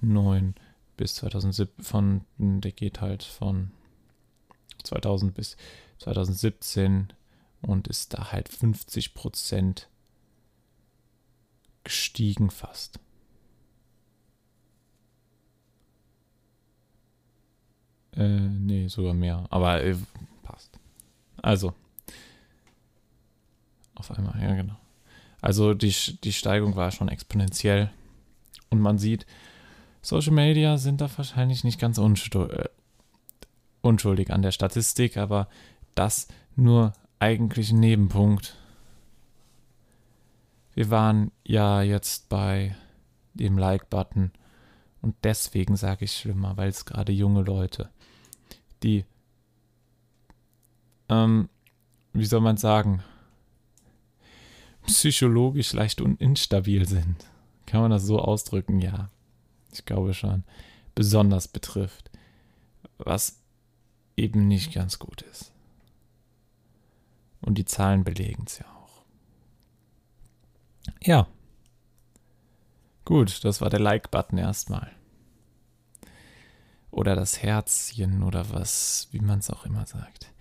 [0.00, 0.54] 9
[0.96, 3.72] bis 2007 von der geht halt von
[4.84, 5.56] 2000 bis
[5.98, 7.12] 2017
[7.62, 9.88] und ist da halt 50 Prozent
[11.84, 12.98] gestiegen fast.
[18.12, 19.46] Äh, nee, sogar mehr.
[19.50, 19.96] Aber äh,
[20.42, 20.78] passt.
[21.42, 21.74] Also,
[23.94, 24.76] auf einmal, ja, genau.
[25.40, 27.90] Also die, die Steigung war schon exponentiell.
[28.70, 29.26] Und man sieht,
[30.02, 32.68] Social Media sind da wahrscheinlich nicht ganz äh,
[33.80, 35.48] unschuldig an der Statistik, aber
[35.96, 38.56] das nur eigentlich ein Nebenpunkt.
[40.74, 42.76] Wir waren ja jetzt bei
[43.34, 44.30] dem Like-Button
[45.02, 47.90] und deswegen sage ich schlimmer, weil es gerade junge Leute,
[48.82, 49.04] die,
[51.08, 51.48] ähm,
[52.12, 53.02] wie soll man sagen,
[54.86, 57.26] psychologisch leicht instabil sind.
[57.66, 58.80] Kann man das so ausdrücken?
[58.80, 59.10] Ja,
[59.72, 60.44] ich glaube schon.
[60.94, 62.10] Besonders betrifft.
[62.98, 63.40] Was
[64.16, 65.52] eben nicht ganz gut ist.
[67.46, 69.04] Und die Zahlen belegen es ja auch.
[71.02, 71.26] Ja.
[73.06, 74.90] Gut, das war der Like-Button erstmal.
[76.90, 80.32] Oder das Herzchen oder was, wie man es auch immer sagt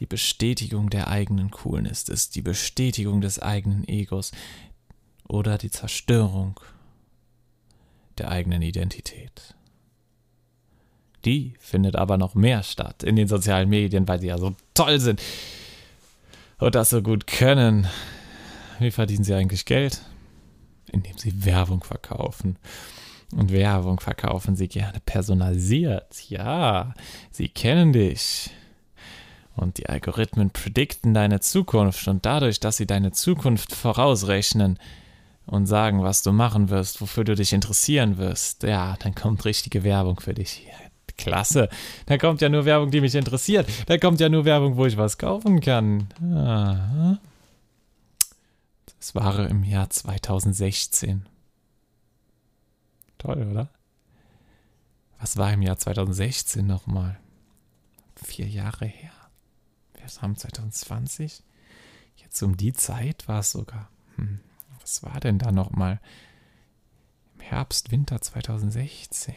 [0.00, 4.32] die Bestätigung der eigenen Coolness ist, die Bestätigung des eigenen Egos
[5.28, 6.58] oder die Zerstörung
[8.16, 9.54] der eigenen Identität.
[11.26, 14.98] Die findet aber noch mehr statt in den sozialen Medien, weil sie ja so toll
[14.98, 15.20] sind
[16.60, 17.88] und das so gut können.
[18.78, 20.02] Wie verdienen sie eigentlich Geld?
[20.92, 22.56] Indem sie Werbung verkaufen.
[23.32, 26.28] Und Werbung verkaufen sie gerne personalisiert.
[26.28, 26.94] Ja,
[27.30, 28.50] sie kennen dich.
[29.56, 34.78] Und die Algorithmen predikten deine Zukunft und dadurch, dass sie deine Zukunft vorausrechnen
[35.46, 39.84] und sagen, was du machen wirst, wofür du dich interessieren wirst, ja, dann kommt richtige
[39.84, 40.66] Werbung für dich.
[41.16, 41.68] Klasse.
[42.06, 43.68] Da kommt ja nur Werbung, die mich interessiert.
[43.86, 46.08] Da kommt ja nur Werbung, wo ich was kaufen kann.
[46.22, 47.18] Aha.
[48.98, 51.26] Das war im Jahr 2016.
[53.18, 53.68] Toll, oder?
[55.18, 57.18] Was war im Jahr 2016 nochmal?
[58.14, 59.10] Vier Jahre her
[60.00, 61.42] wir haben 2020.
[62.16, 63.88] Jetzt um die Zeit war es sogar.
[64.16, 64.40] Hm,
[64.80, 66.00] was war denn da nochmal?
[67.34, 69.34] Im Herbst, Winter 2016.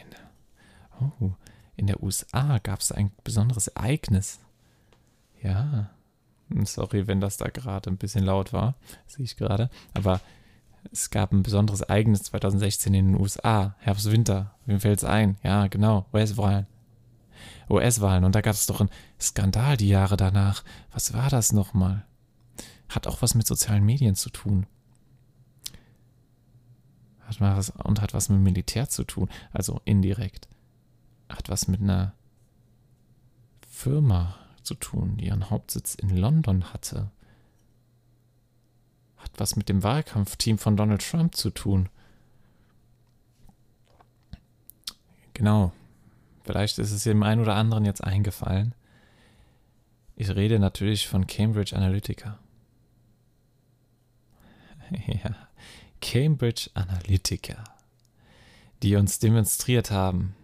[1.00, 1.32] Oh,
[1.76, 4.40] in der USA gab es ein besonderes Ereignis.
[5.42, 5.90] Ja,
[6.64, 8.76] sorry, wenn das da gerade ein bisschen laut war,
[9.08, 9.70] sehe ich gerade.
[9.94, 10.22] Aber
[10.92, 13.76] es gab ein besonderes Ereignis 2016 in den USA.
[13.80, 14.54] Herbst, Winter.
[14.66, 15.38] Wem fällt es ein?
[15.44, 16.06] Ja, genau.
[16.14, 16.68] US-Wahlen.
[17.70, 18.24] US-Wahlen.
[18.24, 20.64] Und da gab es doch einen Skandal die Jahre danach.
[20.92, 22.06] Was war das nochmal?
[22.90, 24.66] Hat auch was mit sozialen Medien zu tun.
[27.22, 29.30] Hat was, und hat was mit Militär zu tun.
[29.52, 30.48] Also indirekt.
[31.36, 32.14] Hat was mit einer
[33.68, 37.12] Firma zu tun, die ihren Hauptsitz in London hatte.
[39.18, 41.90] Hat was mit dem Wahlkampfteam von Donald Trump zu tun.
[45.34, 45.74] Genau,
[46.44, 48.76] Vielleicht ist es dem einen oder anderen jetzt eingefallen.
[50.16, 52.40] Ich rede natürlich von Cambridge Analytica.
[55.08, 55.36] Ja,
[56.02, 57.64] Cambridge Analytica,
[58.84, 60.36] die uns demonstriert haben,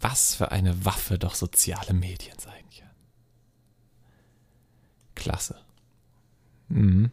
[0.00, 2.90] was für eine Waffe doch soziale Medien sein können.
[5.14, 5.56] Klasse.
[6.68, 7.10] Mhm.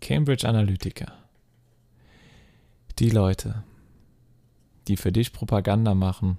[0.00, 1.12] Cambridge Analytica.
[2.98, 3.62] Die Leute,
[4.88, 6.38] die für dich Propaganda machen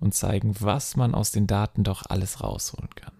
[0.00, 3.12] und zeigen, was man aus den Daten doch alles rausholen kann.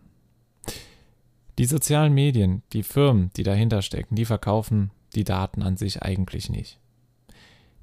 [1.58, 6.48] Die sozialen Medien, die Firmen, die dahinter stecken, die verkaufen die Daten an sich eigentlich
[6.48, 6.78] nicht.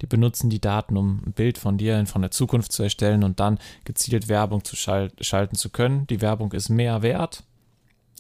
[0.01, 3.39] Die benutzen die Daten, um ein Bild von dir von der Zukunft zu erstellen und
[3.39, 6.05] dann gezielt Werbung zu schal schalten zu können.
[6.07, 7.43] Die Werbung ist mehr wert.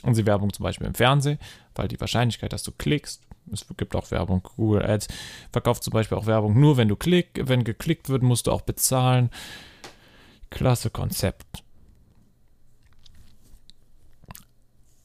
[0.03, 1.39] Und sie Werbung zum Beispiel im Fernsehen,
[1.73, 5.07] weil die Wahrscheinlichkeit, dass du klickst, es gibt auch Werbung, Google Ads
[5.51, 8.61] verkauft zum Beispiel auch Werbung nur, wenn du klick, wenn geklickt wird, musst du auch
[8.61, 9.29] bezahlen.
[10.49, 11.63] Klasse Konzept.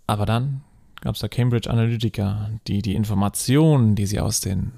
[0.06, 0.62] Aber dann
[1.00, 4.72] gab es da Cambridge Analytica, die die Informationen, die sie aus den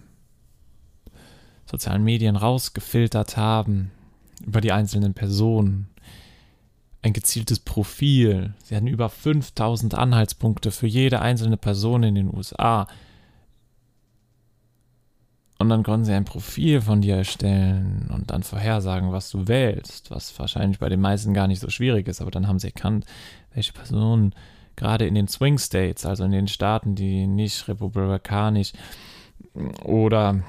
[1.74, 3.90] sozialen Medien rausgefiltert haben,
[4.46, 5.88] über die einzelnen Personen,
[7.02, 8.54] ein gezieltes Profil.
[8.62, 12.86] Sie hatten über 5000 Anhaltspunkte für jede einzelne Person in den USA.
[15.58, 20.10] Und dann konnten sie ein Profil von dir erstellen und dann vorhersagen, was du wählst,
[20.10, 23.04] was wahrscheinlich bei den meisten gar nicht so schwierig ist, aber dann haben sie erkannt,
[23.52, 24.34] welche Personen
[24.76, 28.72] gerade in den Swing States, also in den Staaten, die nicht republikanisch
[29.84, 30.42] oder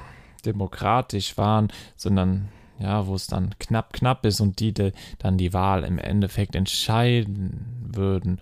[0.46, 5.54] demokratisch waren, sondern ja, wo es dann knapp, knapp ist und die, die dann die
[5.54, 8.42] Wahl im Endeffekt entscheiden würden.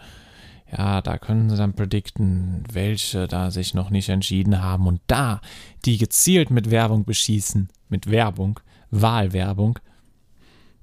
[0.76, 5.40] Ja, da können sie dann predikten, welche da sich noch nicht entschieden haben und da
[5.86, 9.78] die gezielt mit Werbung beschießen, mit Werbung, Wahlwerbung,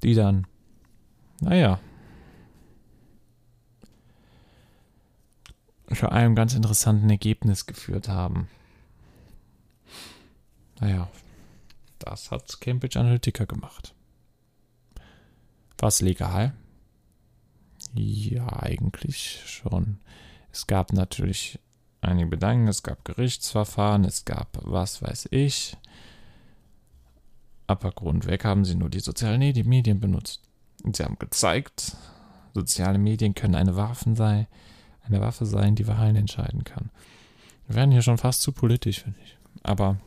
[0.05, 0.47] die dann,
[1.41, 1.81] naja,
[5.93, 8.49] zu einem ganz interessanten Ergebnis geführt haben.
[10.81, 11.09] Naja,
[11.99, 13.95] das hat Cambridge Analytica gemacht.
[15.79, 16.55] War es legal?
[17.95, 19.99] Ja, eigentlich schon.
[20.53, 21.59] Es gab natürlich
[22.01, 25.77] einige Bedenken, es gab Gerichtsverfahren, es gab was weiß ich.
[27.67, 30.43] Aber grundweg haben sie nur die sozialen Medien benutzt.
[30.83, 31.97] Und sie haben gezeigt,
[32.55, 34.47] soziale Medien können eine Waffe sein,
[35.03, 36.91] eine Waffe sein, die Wahlen entscheiden kann.
[37.67, 39.37] Wir werden hier schon fast zu politisch, finde ich.
[39.63, 39.99] Aber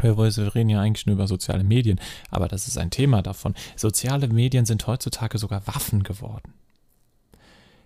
[0.00, 3.54] wir reden ja eigentlich nur über soziale Medien, aber das ist ein Thema davon.
[3.76, 6.54] Soziale Medien sind heutzutage sogar Waffen geworden,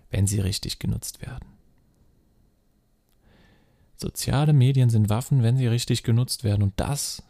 [0.09, 1.45] wenn sie richtig genutzt werden.
[3.97, 6.61] Soziale Medien sind Waffen, wenn sie richtig genutzt werden.
[6.61, 7.23] Und das,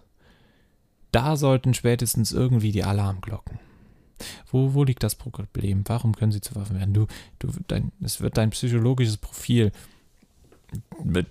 [1.11, 3.59] da sollten spätestens irgendwie die Alarmglocken.
[4.51, 5.83] Wo, wo liegt das Problem?
[5.85, 6.93] Warum können sie zu Waffen werden?
[6.93, 7.07] Du,
[7.39, 9.71] du, dein, es wird dein psychologisches Profil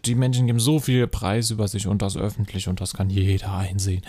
[0.05, 3.55] die Menschen geben so viel Preis über sich und das öffentlich und das kann jeder
[3.55, 4.03] einsehen.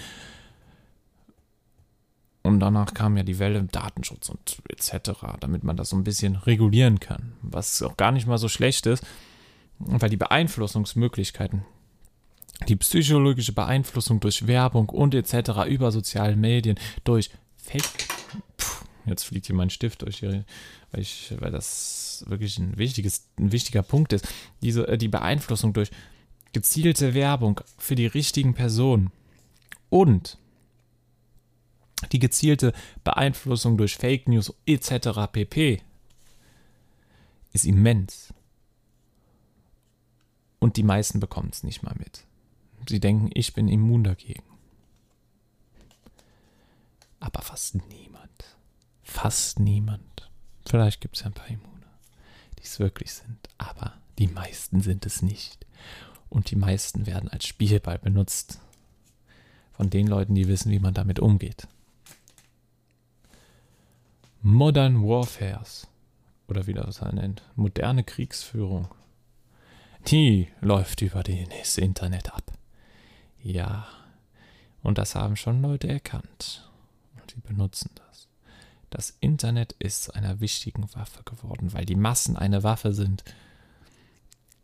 [2.43, 5.11] Und danach kam ja die Welle Datenschutz und etc.,
[5.41, 7.33] damit man das so ein bisschen regulieren kann.
[7.41, 9.05] Was auch gar nicht mal so schlecht ist,
[9.79, 11.65] weil die Beeinflussungsmöglichkeiten,
[12.69, 15.67] die psychologische Beeinflussung durch Werbung und etc.
[15.67, 18.16] über soziale Medien, durch Fake.
[19.07, 20.43] Jetzt fliegt hier mein Stift durch die
[20.91, 24.27] weil, ich, weil das wirklich ein, wichtiges, ein wichtiger Punkt ist.
[24.61, 25.89] Diese, äh, die Beeinflussung durch
[26.53, 29.11] gezielte Werbung für die richtigen Personen
[29.89, 30.37] und
[32.11, 35.31] die gezielte Beeinflussung durch Fake News etc.
[35.31, 35.81] pp.
[37.53, 38.33] ist immens.
[40.59, 42.25] Und die meisten bekommen es nicht mal mit.
[42.87, 44.43] Sie denken, ich bin immun dagegen.
[47.19, 48.06] Aber fast niemand,
[49.07, 50.17] fast niemand
[50.67, 51.85] Vielleicht gibt es ja ein paar Immune,
[52.59, 55.65] die es wirklich sind, aber die meisten sind es nicht.
[56.29, 58.59] Und die meisten werden als Spielball benutzt
[59.71, 61.67] von den Leuten, die wissen, wie man damit umgeht.
[64.41, 65.87] Modern Warfares
[66.47, 68.89] oder wie das er nennt, moderne Kriegsführung,
[70.07, 72.43] die läuft über das Internet ab.
[73.41, 73.87] Ja,
[74.83, 76.69] und das haben schon Leute erkannt
[77.19, 78.06] und die benutzen das.
[78.89, 83.23] Das Internet ist zu einer wichtigen Waffe geworden, weil die Massen eine Waffe sind.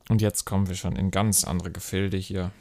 [0.10, 2.52] Und jetzt kommen wir schon in ganz andere Gefilde hier,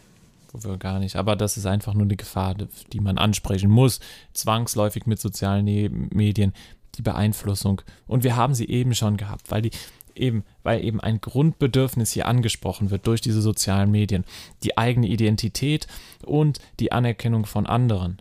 [0.52, 1.16] wo wir gar nicht.
[1.16, 2.54] Aber das ist einfach nur eine Gefahr,
[2.92, 4.00] die man ansprechen muss,
[4.32, 6.52] zwangsläufig mit sozialen ne-, Medien,
[6.96, 7.82] die Beeinflussung.
[8.06, 9.70] Und wir haben sie eben schon gehabt, weil die
[10.14, 14.24] eben, weil eben ein Grundbedürfnis hier angesprochen wird durch diese sozialen Medien,
[14.62, 15.86] die eigene Identität
[16.24, 18.20] und die Anerkennung von anderen.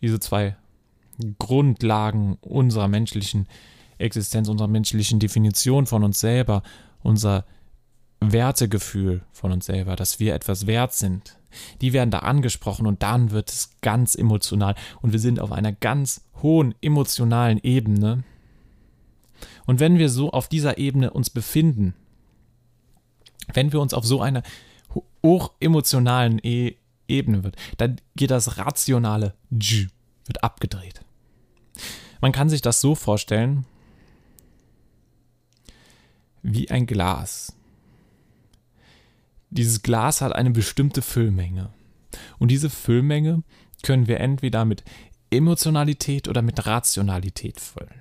[0.00, 0.56] Diese zwei
[1.38, 3.46] Grundlagen unserer menschlichen
[3.98, 6.62] Existenz, unserer menschlichen Definition von uns selber,
[7.02, 7.44] unser
[8.20, 11.38] Wertegefühl von uns selber, dass wir etwas wert sind,
[11.80, 15.72] die werden da angesprochen und dann wird es ganz emotional und wir sind auf einer
[15.72, 18.24] ganz hohen emotionalen Ebene.
[19.66, 21.94] Und wenn wir so auf dieser Ebene uns befinden,
[23.52, 24.42] wenn wir uns auf so einer
[25.22, 26.76] hochemotionalen e
[27.08, 29.88] Ebene wird, dann geht das rationale J
[30.26, 31.00] wird abgedreht.
[32.20, 33.64] Man kann sich das so vorstellen
[36.42, 37.54] wie ein Glas.
[39.50, 41.70] Dieses Glas hat eine bestimmte Füllmenge.
[42.38, 43.42] Und diese Füllmenge
[43.82, 44.84] können wir entweder mit
[45.30, 48.00] Emotionalität oder mit Rationalität füllen.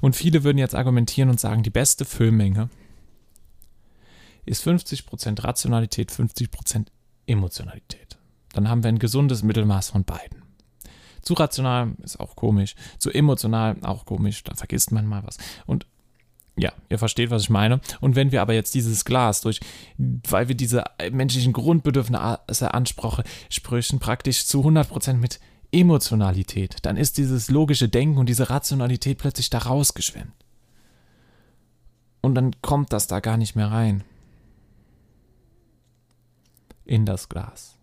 [0.00, 2.70] Und viele würden jetzt argumentieren und sagen, die beste Füllmenge
[4.46, 6.86] ist 50% Rationalität, 50%
[7.26, 8.18] Emotionalität.
[8.52, 10.47] Dann haben wir ein gesundes Mittelmaß von beiden.
[11.28, 15.36] Zu rational ist auch komisch, zu emotional auch komisch, da vergisst man mal was.
[15.66, 15.84] Und
[16.56, 17.82] ja, ihr versteht, was ich meine.
[18.00, 19.60] Und wenn wir aber jetzt dieses Glas durch,
[19.98, 25.38] weil wir diese menschlichen Grundbedürfnisse ansprechen, sprechen praktisch zu 100% mit
[25.70, 30.32] Emotionalität, dann ist dieses logische Denken und diese Rationalität plötzlich da rausgeschwemmt.
[32.22, 34.02] Und dann kommt das da gar nicht mehr rein.
[36.86, 37.77] In das Glas.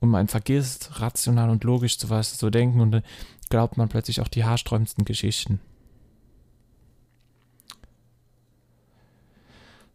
[0.00, 3.02] Und man vergisst rational und logisch zu was zu denken und dann
[3.50, 5.60] glaubt man plötzlich auch die haarsträubendsten Geschichten.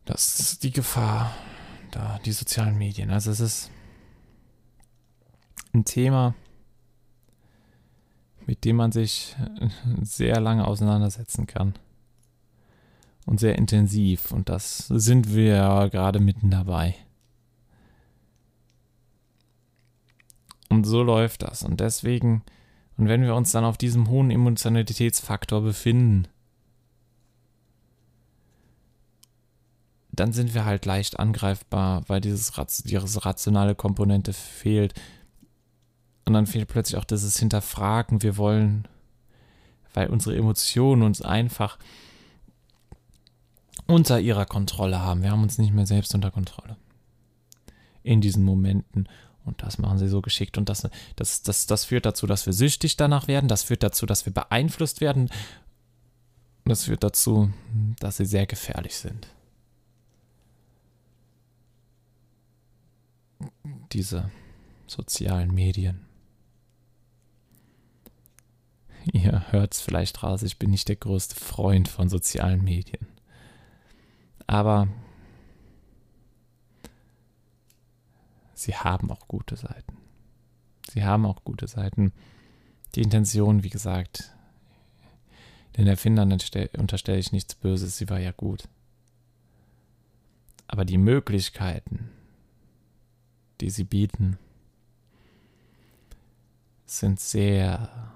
[0.05, 1.33] Das ist die Gefahr,
[1.91, 3.09] da die sozialen Medien.
[3.09, 3.71] Also es ist
[5.73, 6.35] ein Thema,
[8.45, 9.35] mit dem man sich
[10.01, 11.73] sehr lange auseinandersetzen kann.
[13.25, 14.31] Und sehr intensiv.
[14.31, 16.93] Und das sind wir gerade mitten dabei.
[20.69, 21.63] Und so läuft das.
[21.63, 22.43] Und deswegen,
[22.97, 26.27] und wenn wir uns dann auf diesem hohen Emotionalitätsfaktor befinden,
[30.11, 32.53] dann sind wir halt leicht angreifbar, weil dieses,
[32.83, 34.93] diese rationale Komponente fehlt.
[36.25, 38.23] Und dann fehlt plötzlich auch dieses Hinterfragen.
[38.23, 38.87] Wir wollen,
[39.93, 41.77] weil unsere Emotionen uns einfach
[43.87, 45.21] unter ihrer Kontrolle haben.
[45.21, 46.77] Wir haben uns nicht mehr selbst unter Kontrolle.
[48.03, 49.07] In diesen Momenten.
[49.45, 50.57] Und das machen sie so geschickt.
[50.57, 53.47] Und das, das, das, das führt dazu, dass wir süchtig danach werden.
[53.47, 55.23] Das führt dazu, dass wir beeinflusst werden.
[55.23, 57.51] Und das führt dazu,
[57.99, 59.27] dass sie sehr gefährlich sind.
[63.95, 64.29] diese
[64.87, 66.01] sozialen Medien.
[69.11, 73.07] Ihr hört es vielleicht raus, ich bin nicht der größte Freund von sozialen Medien.
[74.47, 74.87] Aber
[78.55, 79.97] sie haben auch gute Seiten.
[80.89, 82.13] Sie haben auch gute Seiten.
[82.95, 84.31] Die Intention, wie gesagt,
[85.77, 88.67] den Erfindern unterstelle ich nichts Böses, sie war ja gut.
[90.67, 92.09] Aber die Möglichkeiten,
[93.61, 94.37] die sie bieten,
[96.85, 98.13] sind sehr,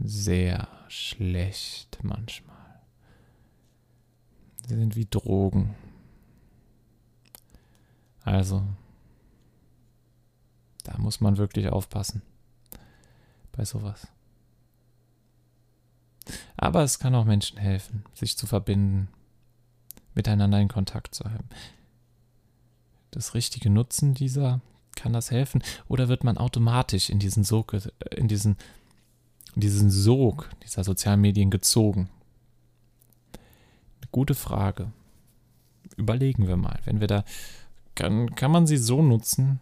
[0.00, 2.56] sehr schlecht manchmal.
[4.66, 5.74] Sie sind wie Drogen.
[8.22, 8.64] Also,
[10.82, 12.22] da muss man wirklich aufpassen
[13.52, 14.06] bei sowas.
[16.56, 19.08] Aber es kann auch Menschen helfen, sich zu verbinden,
[20.14, 21.48] miteinander in Kontakt zu haben
[23.10, 24.60] das richtige Nutzen dieser?
[24.96, 25.62] Kann das helfen?
[25.88, 27.76] Oder wird man automatisch in diesen Sog,
[28.14, 28.56] in diesen,
[29.54, 32.10] in diesen Sog dieser sozialen Medien gezogen?
[33.32, 34.92] Eine gute Frage.
[35.96, 36.78] Überlegen wir mal.
[36.84, 37.24] Wenn wir da,
[37.94, 39.60] kann, kann man sie so nutzen?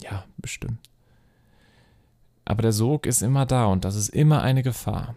[0.00, 0.78] Ja, bestimmt.
[2.44, 5.14] Aber der Sog ist immer da und das ist immer eine Gefahr.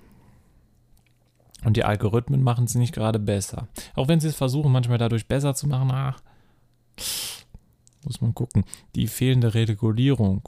[1.64, 3.68] Und die Algorithmen machen es nicht gerade besser.
[3.96, 6.22] Auch wenn sie es versuchen, manchmal dadurch besser zu machen, ach,
[8.04, 8.64] muss man gucken.
[8.94, 10.48] Die fehlende Regulierung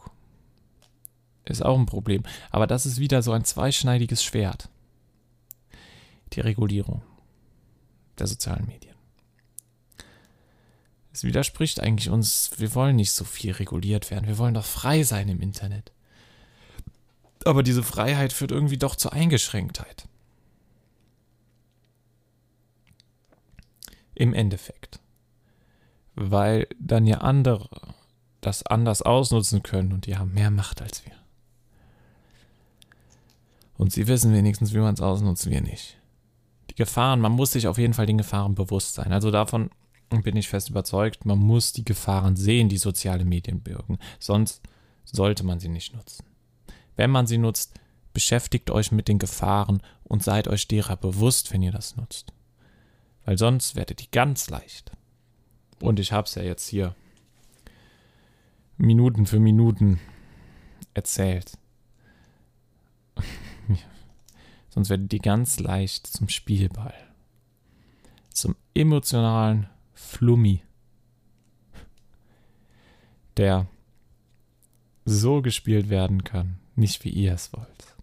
[1.45, 2.23] ist auch ein Problem.
[2.51, 4.69] Aber das ist wieder so ein zweischneidiges Schwert.
[6.33, 7.01] Die Regulierung
[8.19, 8.96] der sozialen Medien.
[11.17, 14.27] Es widerspricht eigentlich uns, wir wollen nicht so viel reguliert werden.
[14.27, 15.91] Wir wollen doch frei sein im Internet.
[17.43, 20.07] Aber diese Freiheit führt irgendwie doch zur Eingeschränktheit.
[24.13, 24.99] Im Endeffekt
[26.17, 27.69] weil dann ja andere
[28.41, 31.13] das anders ausnutzen können und die haben mehr Macht als wir.
[33.77, 35.97] Und sie wissen wenigstens, wie man es ausnutzt, wir nicht.
[36.71, 39.13] Die Gefahren, man muss sich auf jeden Fall den Gefahren bewusst sein.
[39.13, 39.69] Also davon
[40.09, 43.97] bin ich fest überzeugt, man muss die Gefahren sehen, die soziale Medien birgen.
[44.19, 44.61] Sonst
[45.03, 46.25] sollte man sie nicht nutzen.
[46.95, 47.73] Wenn man sie nutzt,
[48.13, 52.33] beschäftigt euch mit den Gefahren und seid euch derer bewusst, wenn ihr das nutzt.
[53.25, 54.91] Weil sonst werdet ihr ganz leicht.
[55.81, 56.95] Und ich habe es ja jetzt hier
[58.77, 59.99] Minuten für Minuten
[60.93, 61.57] erzählt.
[64.69, 66.93] sonst werdet ihr ganz leicht zum Spielball.
[68.29, 69.67] Zum emotionalen
[69.97, 70.61] Flummi.
[73.35, 73.67] Der
[75.05, 77.95] so gespielt werden kann, nicht wie ihr es wollt,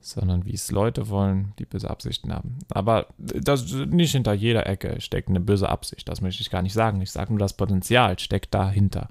[0.00, 2.58] sondern wie es Leute wollen, die böse Absichten haben.
[2.68, 6.72] Aber das, nicht hinter jeder Ecke steckt eine böse Absicht, das möchte ich gar nicht
[6.72, 7.00] sagen.
[7.00, 9.08] Ich sage nur, das Potenzial steckt dahinter.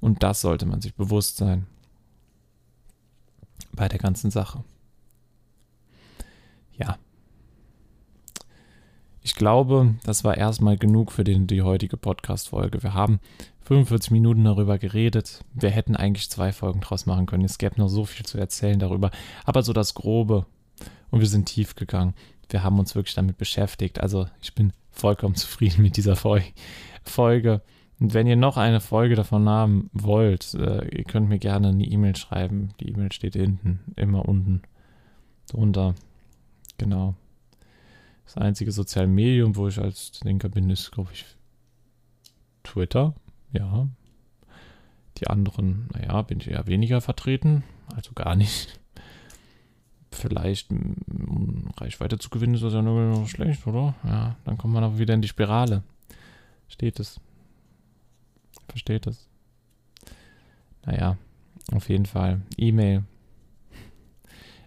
[0.00, 1.66] Und das sollte man sich bewusst sein
[3.72, 4.64] bei der ganzen Sache.
[6.76, 6.98] Ja.
[9.26, 12.84] Ich glaube, das war erstmal genug für den, die heutige Podcast-Folge.
[12.84, 13.18] Wir haben
[13.62, 15.44] 45 Minuten darüber geredet.
[15.52, 17.44] Wir hätten eigentlich zwei Folgen draus machen können.
[17.44, 19.10] Es gäbe noch so viel zu erzählen darüber.
[19.44, 20.46] Aber so das Grobe.
[21.10, 22.14] Und wir sind tief gegangen.
[22.50, 24.00] Wir haben uns wirklich damit beschäftigt.
[24.00, 27.62] Also ich bin vollkommen zufrieden mit dieser Folge.
[27.98, 31.84] Und wenn ihr noch eine Folge davon haben wollt, äh, ihr könnt mir gerne eine
[31.84, 32.74] E-Mail schreiben.
[32.78, 34.62] Die E-Mail steht hinten, immer unten
[35.48, 35.96] drunter.
[36.78, 37.16] Genau.
[38.26, 41.24] Das einzige soziale Medium, wo ich als Denker bin, ist, glaube ich,
[42.62, 43.14] Twitter.
[43.52, 43.88] Ja.
[45.18, 47.62] Die anderen, naja, bin ich eher weniger vertreten,
[47.94, 48.78] also gar nicht.
[50.10, 53.94] Vielleicht, um Reichweite zu gewinnen, ist das ja nur schlecht, oder?
[54.04, 55.82] Ja, dann kommt man auch wieder in die Spirale.
[56.68, 57.20] Steht es.
[58.68, 59.28] Versteht es.
[60.84, 61.16] Naja,
[61.72, 62.42] auf jeden Fall.
[62.56, 63.04] E-Mail.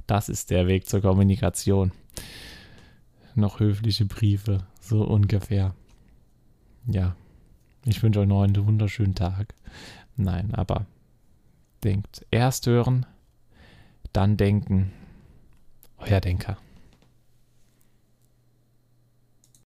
[0.08, 1.92] Das ist der Weg zur Kommunikation.
[3.36, 5.76] Noch höfliche Briefe, so ungefähr.
[6.86, 7.16] Ja.
[7.86, 9.56] Ich wünsche euch noch einen wunderschönen Tag.
[10.18, 10.86] Nein, aber
[11.84, 12.26] denkt.
[12.32, 13.06] Erst hören,
[14.12, 14.92] dann denken.
[15.98, 16.58] Euer Denker.